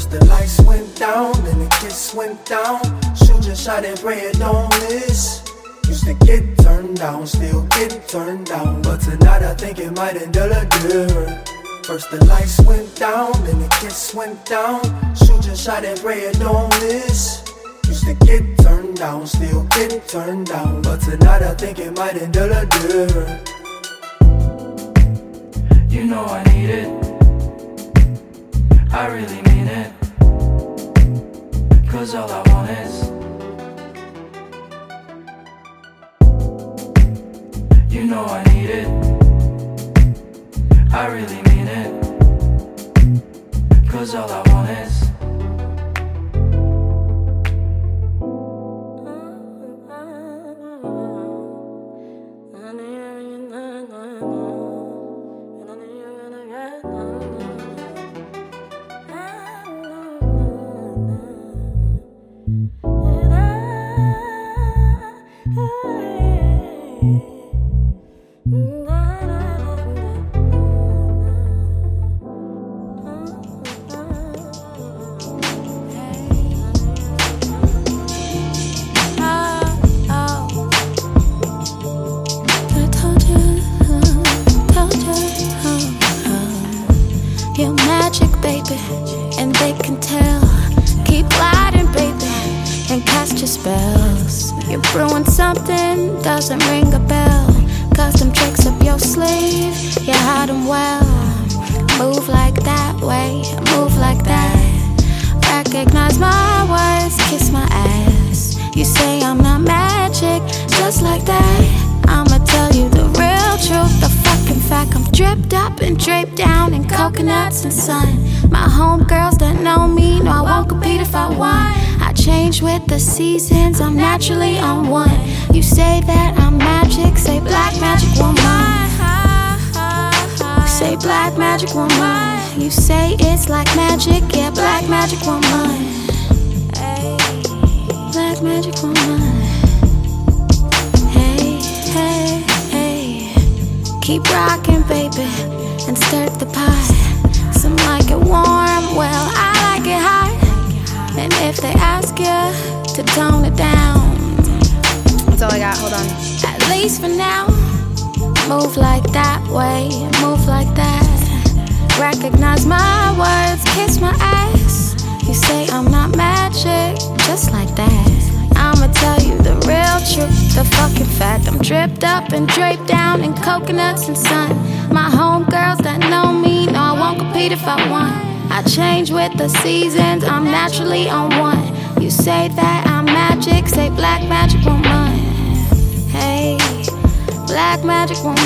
The 0.10 0.26
lights 0.26 0.60
went 0.62 0.96
down, 0.96 1.34
then 1.44 1.60
the 1.60 1.70
kiss 1.82 2.14
went 2.14 2.44
down. 2.46 2.82
Shoot 3.16 3.46
your 3.46 3.56
shot 3.56 3.86
and 3.86 4.00
pray 4.00 4.20
it 4.20 4.40
don't 4.40 4.70
miss. 4.82 5.44
Used 5.88 6.06
to 6.06 6.14
get 6.26 6.58
turned 6.58 6.98
down, 6.98 7.28
still 7.28 7.64
get 7.68 8.08
turned 8.08 8.48
down. 8.48 8.82
But 8.82 9.02
tonight 9.02 9.44
I 9.44 9.54
think 9.56 9.80
it 9.80 9.96
might 9.96 10.16
end 10.16 10.36
little 10.36 10.66
different. 10.66 11.50
First 11.86 12.12
the 12.12 12.24
lights 12.26 12.60
went 12.62 12.96
down, 12.96 13.32
then 13.46 13.60
the 13.60 13.68
kiss 13.82 14.14
went 14.14 14.46
down. 14.46 14.82
Shoot 15.16 15.46
your 15.46 15.56
shot 15.56 15.86
at 15.86 16.02
red, 16.04 16.40
don't 16.40 16.70
miss. 16.82 17.44
Used 17.88 18.06
to 18.06 18.14
get 18.26 18.44
turned 18.60 18.98
down, 18.98 19.28
still 19.28 19.64
get 19.66 20.08
turned 20.08 20.48
down. 20.48 20.82
But 20.82 21.02
tonight 21.02 21.42
I 21.42 21.54
think 21.56 21.80
it 21.80 21.96
might 21.98 22.16
end 22.16 22.36
a 22.36 22.66
different. 22.66 23.50
You 25.92 26.06
know 26.06 26.26
I 26.26 26.44
need 26.54 26.70
it. 26.70 27.10
I 28.92 29.08
really 29.08 29.42
mean 29.44 29.68
it. 29.68 29.99
Cause 32.00 32.16
all 32.16 32.32
I 32.32 32.42
want 32.54 32.70
is. 32.70 33.10
You 37.94 38.06
know 38.06 38.24
I 38.24 38.42
need 38.54 38.70
it. 38.70 38.88
I 40.94 41.08
really 41.08 41.42
mean 41.50 41.68
it. 41.68 41.92
Cause 43.90 44.16
all 44.16 44.32
I 44.32 44.42
want 44.50 44.70
is. 44.70 45.09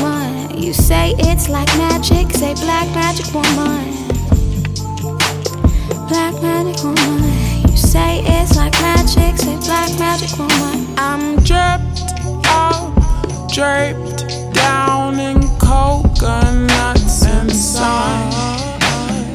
Woman. 0.01 0.57
You 0.57 0.73
say 0.73 1.13
it's 1.19 1.49
like 1.49 1.67
magic, 1.77 2.31
say 2.31 2.53
black 2.55 2.87
magic 2.95 3.33
woman. 3.33 3.93
Black 6.07 6.33
magic 6.41 6.83
woman. 6.83 7.69
You 7.69 7.77
say 7.77 8.21
it's 8.25 8.55
like 8.55 8.73
magic, 8.81 9.37
say 9.37 9.57
black 9.57 9.91
magic 9.99 10.37
woman. 10.37 10.87
I'm 10.97 11.37
dripped 11.43 11.93
draped 13.53 14.53
down 14.55 15.19
in 15.19 15.39
coconuts 15.59 17.23
and 17.23 17.51
sun. 17.55 18.31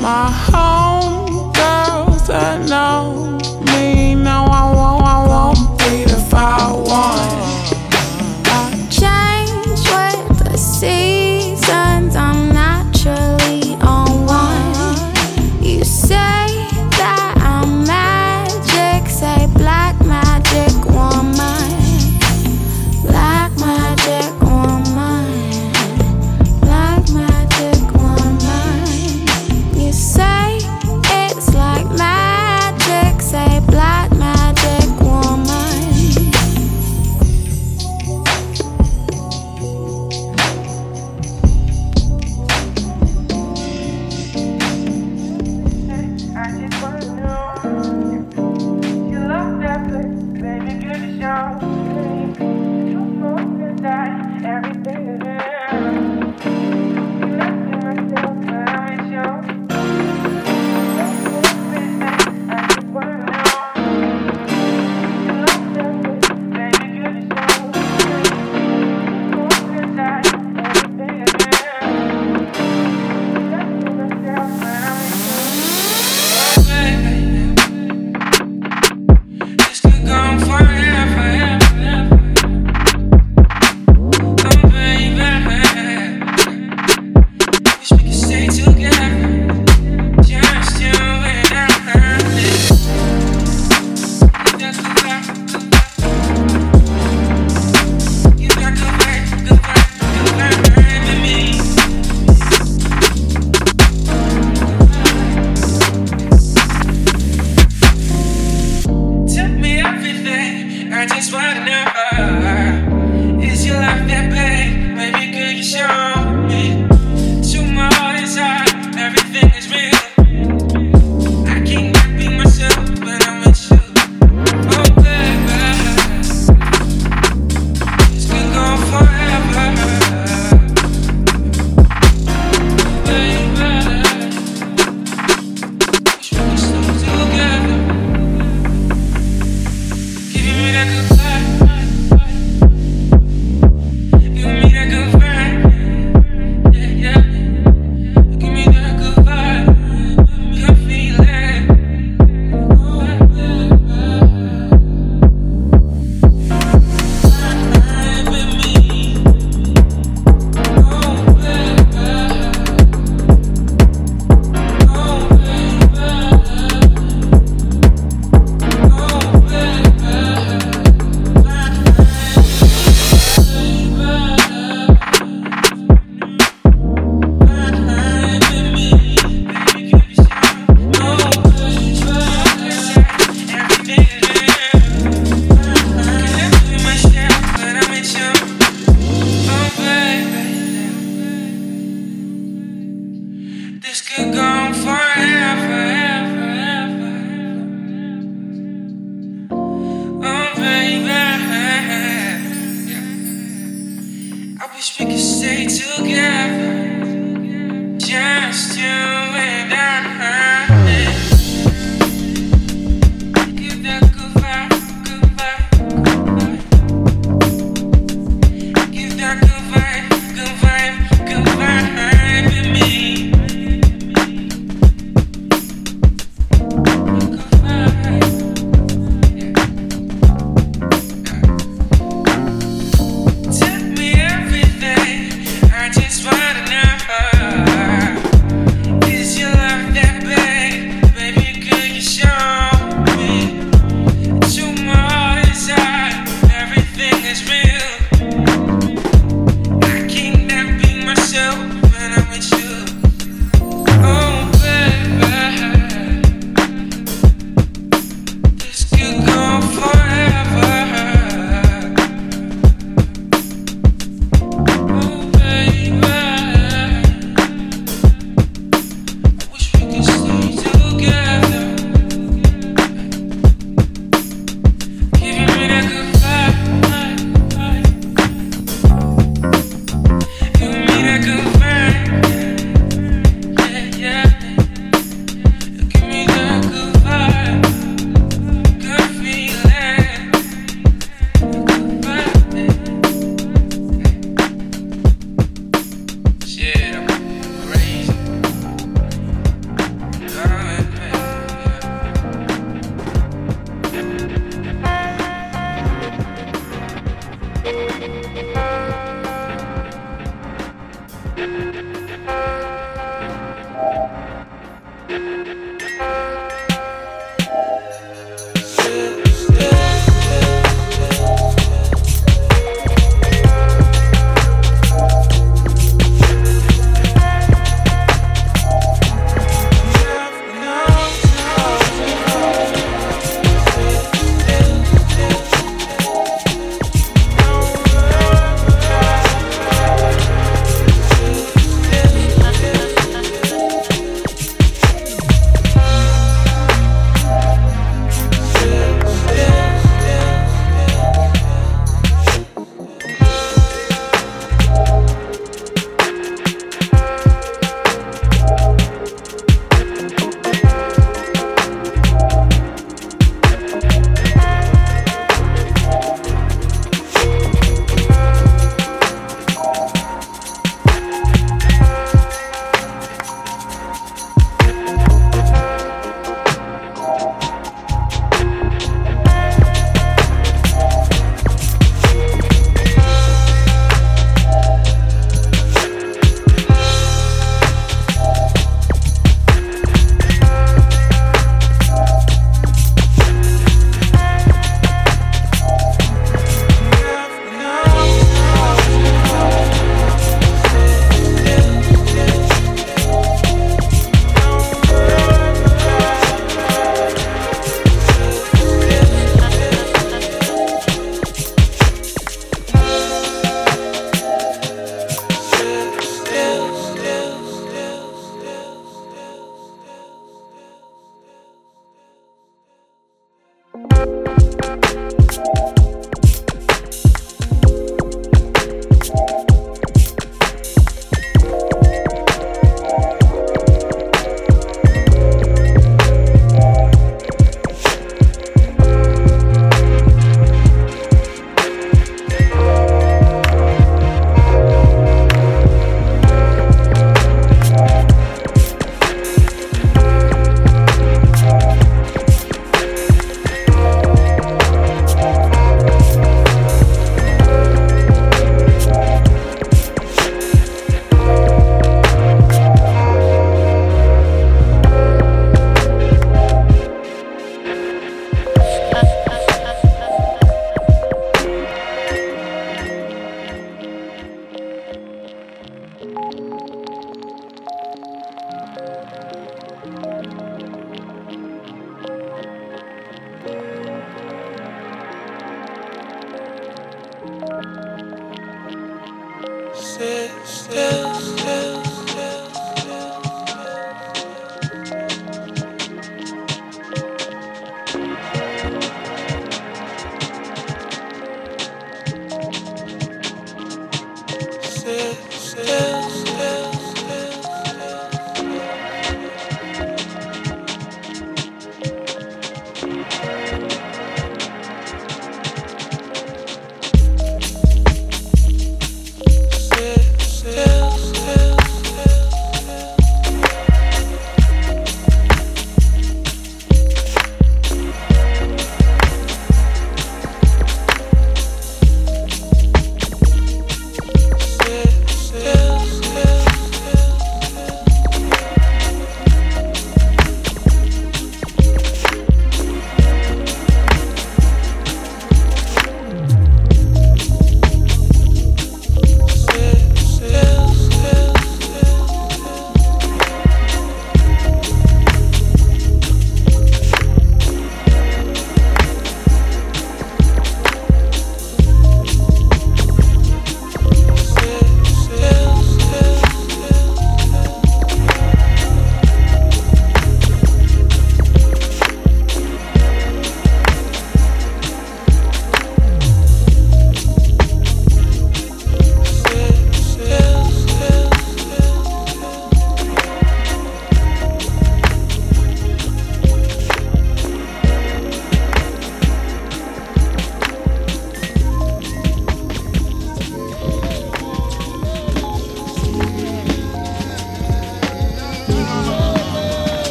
My 0.00 0.30
home 0.30 1.52
girls 1.52 2.28
know 2.68 3.33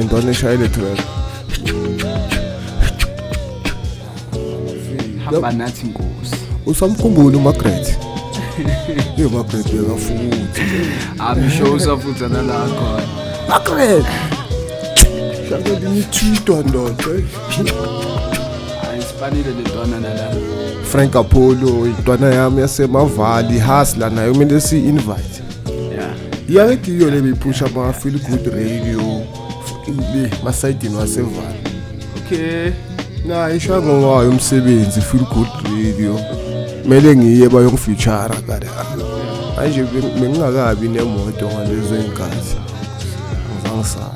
bentwana 0.00 0.30
eshayele 0.30 0.68
twelve. 0.68 1.02
Hamba 5.24 5.52
nathi 5.52 5.86
nkosi. 5.86 6.36
Usamkhumbula 6.66 7.38
umagret 7.38 7.98
umagret 9.18 9.66
bekafukuthi 9.72 10.62
i'm 11.18 11.50
sure 11.50 11.70
usafuthana 11.70 12.42
lakho 12.42 13.00
magret 13.48 14.06
shakela 15.48 15.80
imithitwa 15.80 16.62
ndoda 16.62 17.04
ayisifanile 18.90 19.50
lentwana 19.56 20.00
nala. 20.00 20.34
Frank 20.84 21.16
apollo 21.16 21.86
intwana 21.86 22.34
yami 22.34 22.60
yasemavali 22.60 23.58
hasla 23.58 24.10
nayo 24.10 24.32
kumele 24.32 24.60
si-invite. 24.60 25.42
Yeah. 25.92 26.14
iyabekiyo 26.48 27.10
le 27.10 27.20
beyiphusha 27.20 27.66
ama-feel 27.66 28.18
good 28.18 28.46
radio 28.46 29.22
emasayidini 30.42 30.96
wasevala 30.96 31.54
okay. 32.16 32.70
Nayo 33.26 33.56
ishangwe 33.56 34.04
wayo 34.04 34.30
umsebenzi 34.30 35.00
feel 35.00 35.24
good 35.34 35.48
radio. 35.64 36.20
Kumele 36.82 37.16
ngiye 37.16 37.48
bayongifutshara 37.48 38.34
kala 38.46 38.66
manje 39.56 39.82
bengingakabi 40.20 40.88
nemoto 40.88 41.46
ngalezo 41.46 41.94
y'nkathi 41.94 42.56
ngizangisayo 43.52 44.10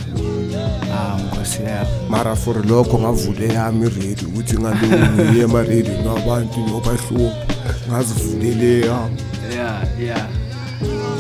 ah, 0.95 1.87
mara 2.09 2.37
for 2.37 2.67
lokho 2.67 2.99
ngavule 2.99 3.49
yami 3.55 3.87
iredi 3.87 4.25
ukuthi 4.25 4.59
ngaloku 4.59 5.23
ngiye 5.23 5.45
emaredini 5.45 6.09
abantu 6.17 6.61
nobahlubu 6.61 7.33
ngazivulele 7.91 8.87
yami. 8.87 9.17
Ya 9.57 9.83
ya 10.07 10.27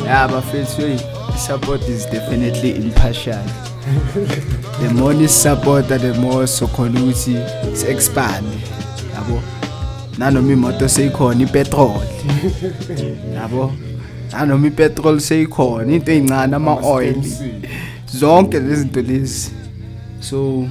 ya 0.06 0.28
bafethu 0.28 0.98
support 1.36 1.88
is 1.88 2.06
definitely 2.10 2.70
impartial. 2.70 3.63
The 4.80 4.94
more 4.94 5.14
nisupporta 5.14 5.98
the 5.98 6.14
more 6.20 6.46
sokhona 6.46 7.00
ukuthi 7.00 7.36
si-expand 7.76 8.46
yabo? 9.14 9.42
Nanoma 10.18 10.52
imoto 10.52 10.88
seyikhona 10.88 11.42
ipetrol 11.42 12.00
yabo? 13.34 13.72
Nanoma 14.32 14.66
ipetrol 14.66 15.20
seyikhona 15.20 15.92
into 15.92 16.12
ey'ncane 16.12 16.56
ama-oil 16.56 17.14
zonke 18.06 18.60
lezi 18.60 18.82
zinto 18.82 19.02
lezi. 19.02 19.50
So 20.20 20.68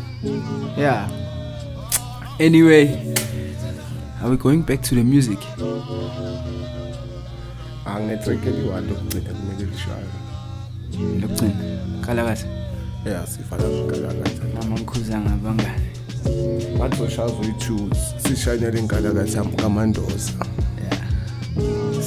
yeah. 0.77 1.09
Anyway 2.39 3.13
are 4.23 4.29
we 4.29 4.37
going 4.37 4.61
back 4.61 4.81
to 4.81 4.95
the 4.95 5.03
music? 5.03 5.39
Eliwani 8.47 8.87
lokugcina 8.87 9.33
kumele 9.33 9.65
lishayo 9.71 10.07
lokugcina. 11.21 11.63
Ya 12.07 12.37
Yeah, 13.05 13.25
mamankuza 14.55 15.19
ngabangani 15.19 15.87
madvosha 16.79 17.23
azoyijuza 17.23 17.95
sishayinele 18.27 18.79
inkalakathi 18.79 19.37
hambuka 19.37 19.65
amandoza 19.65 20.31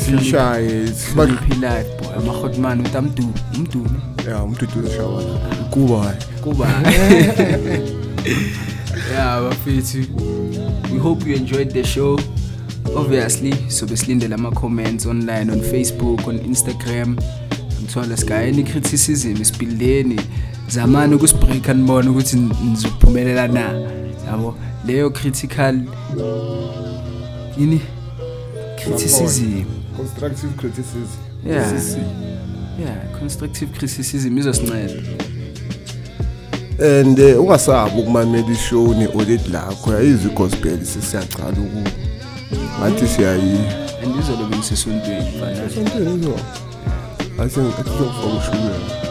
sishaye 0.05 0.87
sibaphilayo 0.89 1.87
bo 2.03 2.11
amahotman 2.19 2.81
uthi 2.81 2.97
amdume 2.97 3.33
umdume 3.57 3.99
ya 4.29 4.43
umdudu 4.43 4.73
uzoshawana 4.79 5.39
kuba. 5.71 6.15
Kuba. 6.45 6.69
Ya 9.13 9.41
bafethu 9.41 9.99
we 10.93 10.99
hope 10.99 11.27
you 11.31 11.37
enjoyed 11.37 11.71
the 11.73 11.85
show. 11.85 12.21
Obviously 12.97 13.55
sobe 13.69 13.97
silindele 13.97 14.35
ama-comments 14.35 15.07
online 15.07 15.53
on 15.53 15.61
facebook 15.61 16.27
on 16.29 16.39
instagram. 16.39 17.17
Ngithola 17.83 18.17
sigayeni 18.17 18.61
i-criticism 18.61 19.43
isibhileni 19.43 20.21
zamani 20.69 21.15
ukusibreaka 21.15 21.75
nibone 21.75 22.09
ukuthi 22.09 22.37
nizophumelela 22.37 23.49
na? 23.49 23.61
Yabo 24.27 24.55
leyo 24.87 25.11
critical 25.11 25.81
yini 27.59 27.81
criticism. 28.85 29.65
Constructive 29.97 30.53
criticism. 30.57 31.19
Yeah. 31.47 31.73
Yeah 32.81 33.07
constructive 33.19 33.73
criticism 33.79 34.39
izosinceda. 34.39 35.03
And 36.79 37.19
eh, 37.19 37.41
ungasabi 37.41 38.01
ukumamela 38.01 38.51
ishow 38.53 38.95
ne-audit 38.95 39.49
lakho 39.49 39.93
yayizwa 39.93 40.33
igospel 40.33 40.85
sesiyacala 40.85 41.51
uku 41.51 41.83
ngathi 42.81 43.07
siyayi. 43.09 43.59
And 44.03 44.17
izolobe 44.21 44.57
ngisesontweni 44.57 45.37
mfana 45.37 45.65
esontweni 45.65 46.15
izo? 46.15 46.35
Asengifaka 47.39 47.91
ushukela 48.39 49.06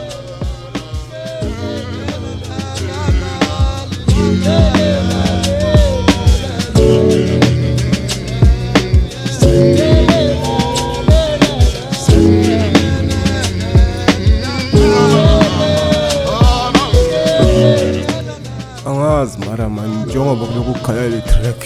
angazi 18.86 19.38
mara 19.50 19.70
mani 19.70 19.96
njengoba 20.06 20.46
kuloku 20.46 20.74
kukhala 20.74 21.10
le 21.10 21.22
track 21.22 21.66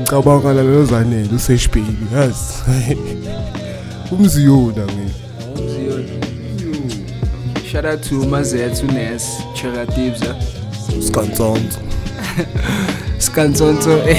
ngicabanga 0.00 0.42
kalalo 0.42 0.84
zanele 0.84 1.34
usesh 1.36 1.68
baby 1.68 2.06
yazi 2.14 2.54
umziyona 4.12 4.84
ngeke 4.84 5.22
Shout 7.72 7.86
out 7.86 8.02
to 8.02 8.14
Mazetsu 8.26 8.86
Ness, 8.92 9.40
Chira 9.54 9.86
Dibza. 9.86 10.61
Scansonso. 11.00 11.78
Scansonso. 13.20 14.02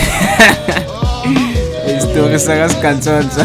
Esto 1.87 2.29
que 2.29 2.39
hagas 2.51 2.75
cansonso. 2.75 3.41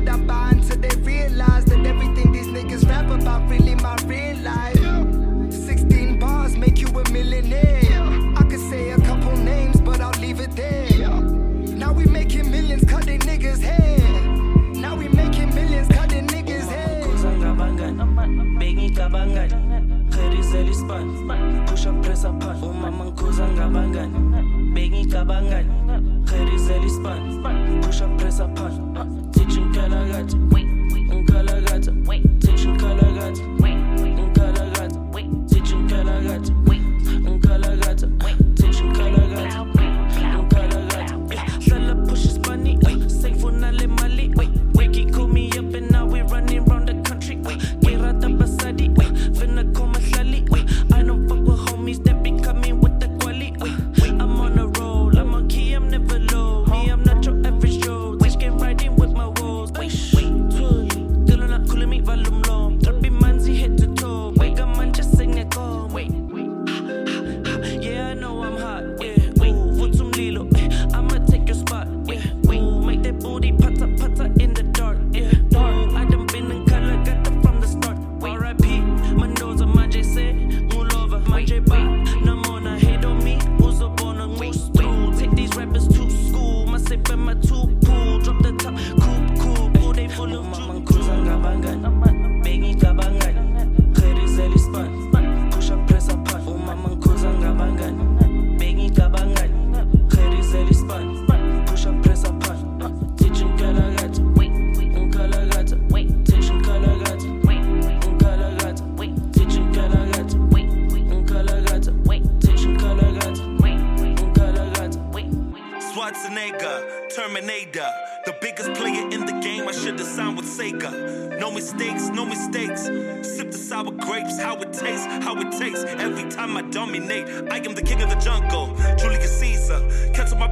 should 0.00 0.08
I 0.08 0.16
buy 0.16 0.49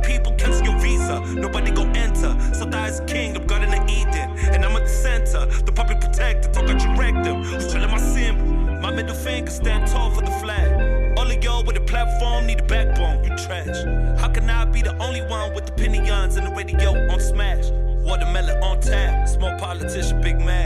people 0.09 0.33
cancel 0.33 0.65
your 0.65 0.79
visa. 0.81 1.21
Nobody 1.35 1.71
go 1.71 1.85
enter. 1.95 2.33
Sada 2.55 2.87
is 2.87 3.01
king, 3.07 3.37
I'm 3.37 3.47
God 3.47 3.63
in 3.63 3.71
the 3.71 3.83
Eden. 3.99 4.29
And 4.55 4.65
I'm 4.65 4.75
at 4.75 4.85
the 4.85 4.97
center. 5.07 5.45
The 5.67 5.73
puppet 5.73 6.01
protector, 6.01 6.49
talk 6.51 6.65
at 6.65 6.83
your 6.83 6.97
rectum. 6.97 7.43
Who's 7.43 7.71
telling 7.71 7.91
my 7.91 7.99
simp? 7.99 8.39
My 8.83 8.91
middle 8.91 9.15
finger 9.15 9.51
stand 9.51 9.87
tall 9.87 10.11
for 10.11 10.23
the 10.23 10.31
flag. 10.43 11.19
All 11.19 11.31
of 11.31 11.45
y'all 11.45 11.63
with 11.65 11.77
a 11.77 11.87
platform 11.93 12.47
need 12.47 12.61
a 12.61 12.65
backbone, 12.65 13.23
you 13.25 13.37
trash. 13.37 13.79
How 14.21 14.29
can 14.29 14.49
I 14.49 14.65
be 14.65 14.81
the 14.83 14.97
only 14.99 15.23
one 15.23 15.55
with 15.55 15.67
the 15.67 15.73
opinions 15.73 16.37
and 16.37 16.47
the 16.47 16.55
radio 16.55 16.91
on 17.13 17.21
smash? 17.21 17.67
Watermelon 18.09 18.63
on 18.63 18.81
tap, 18.81 19.29
small 19.29 19.59
politician, 19.59 20.23
big 20.23 20.39
man. 20.41 20.58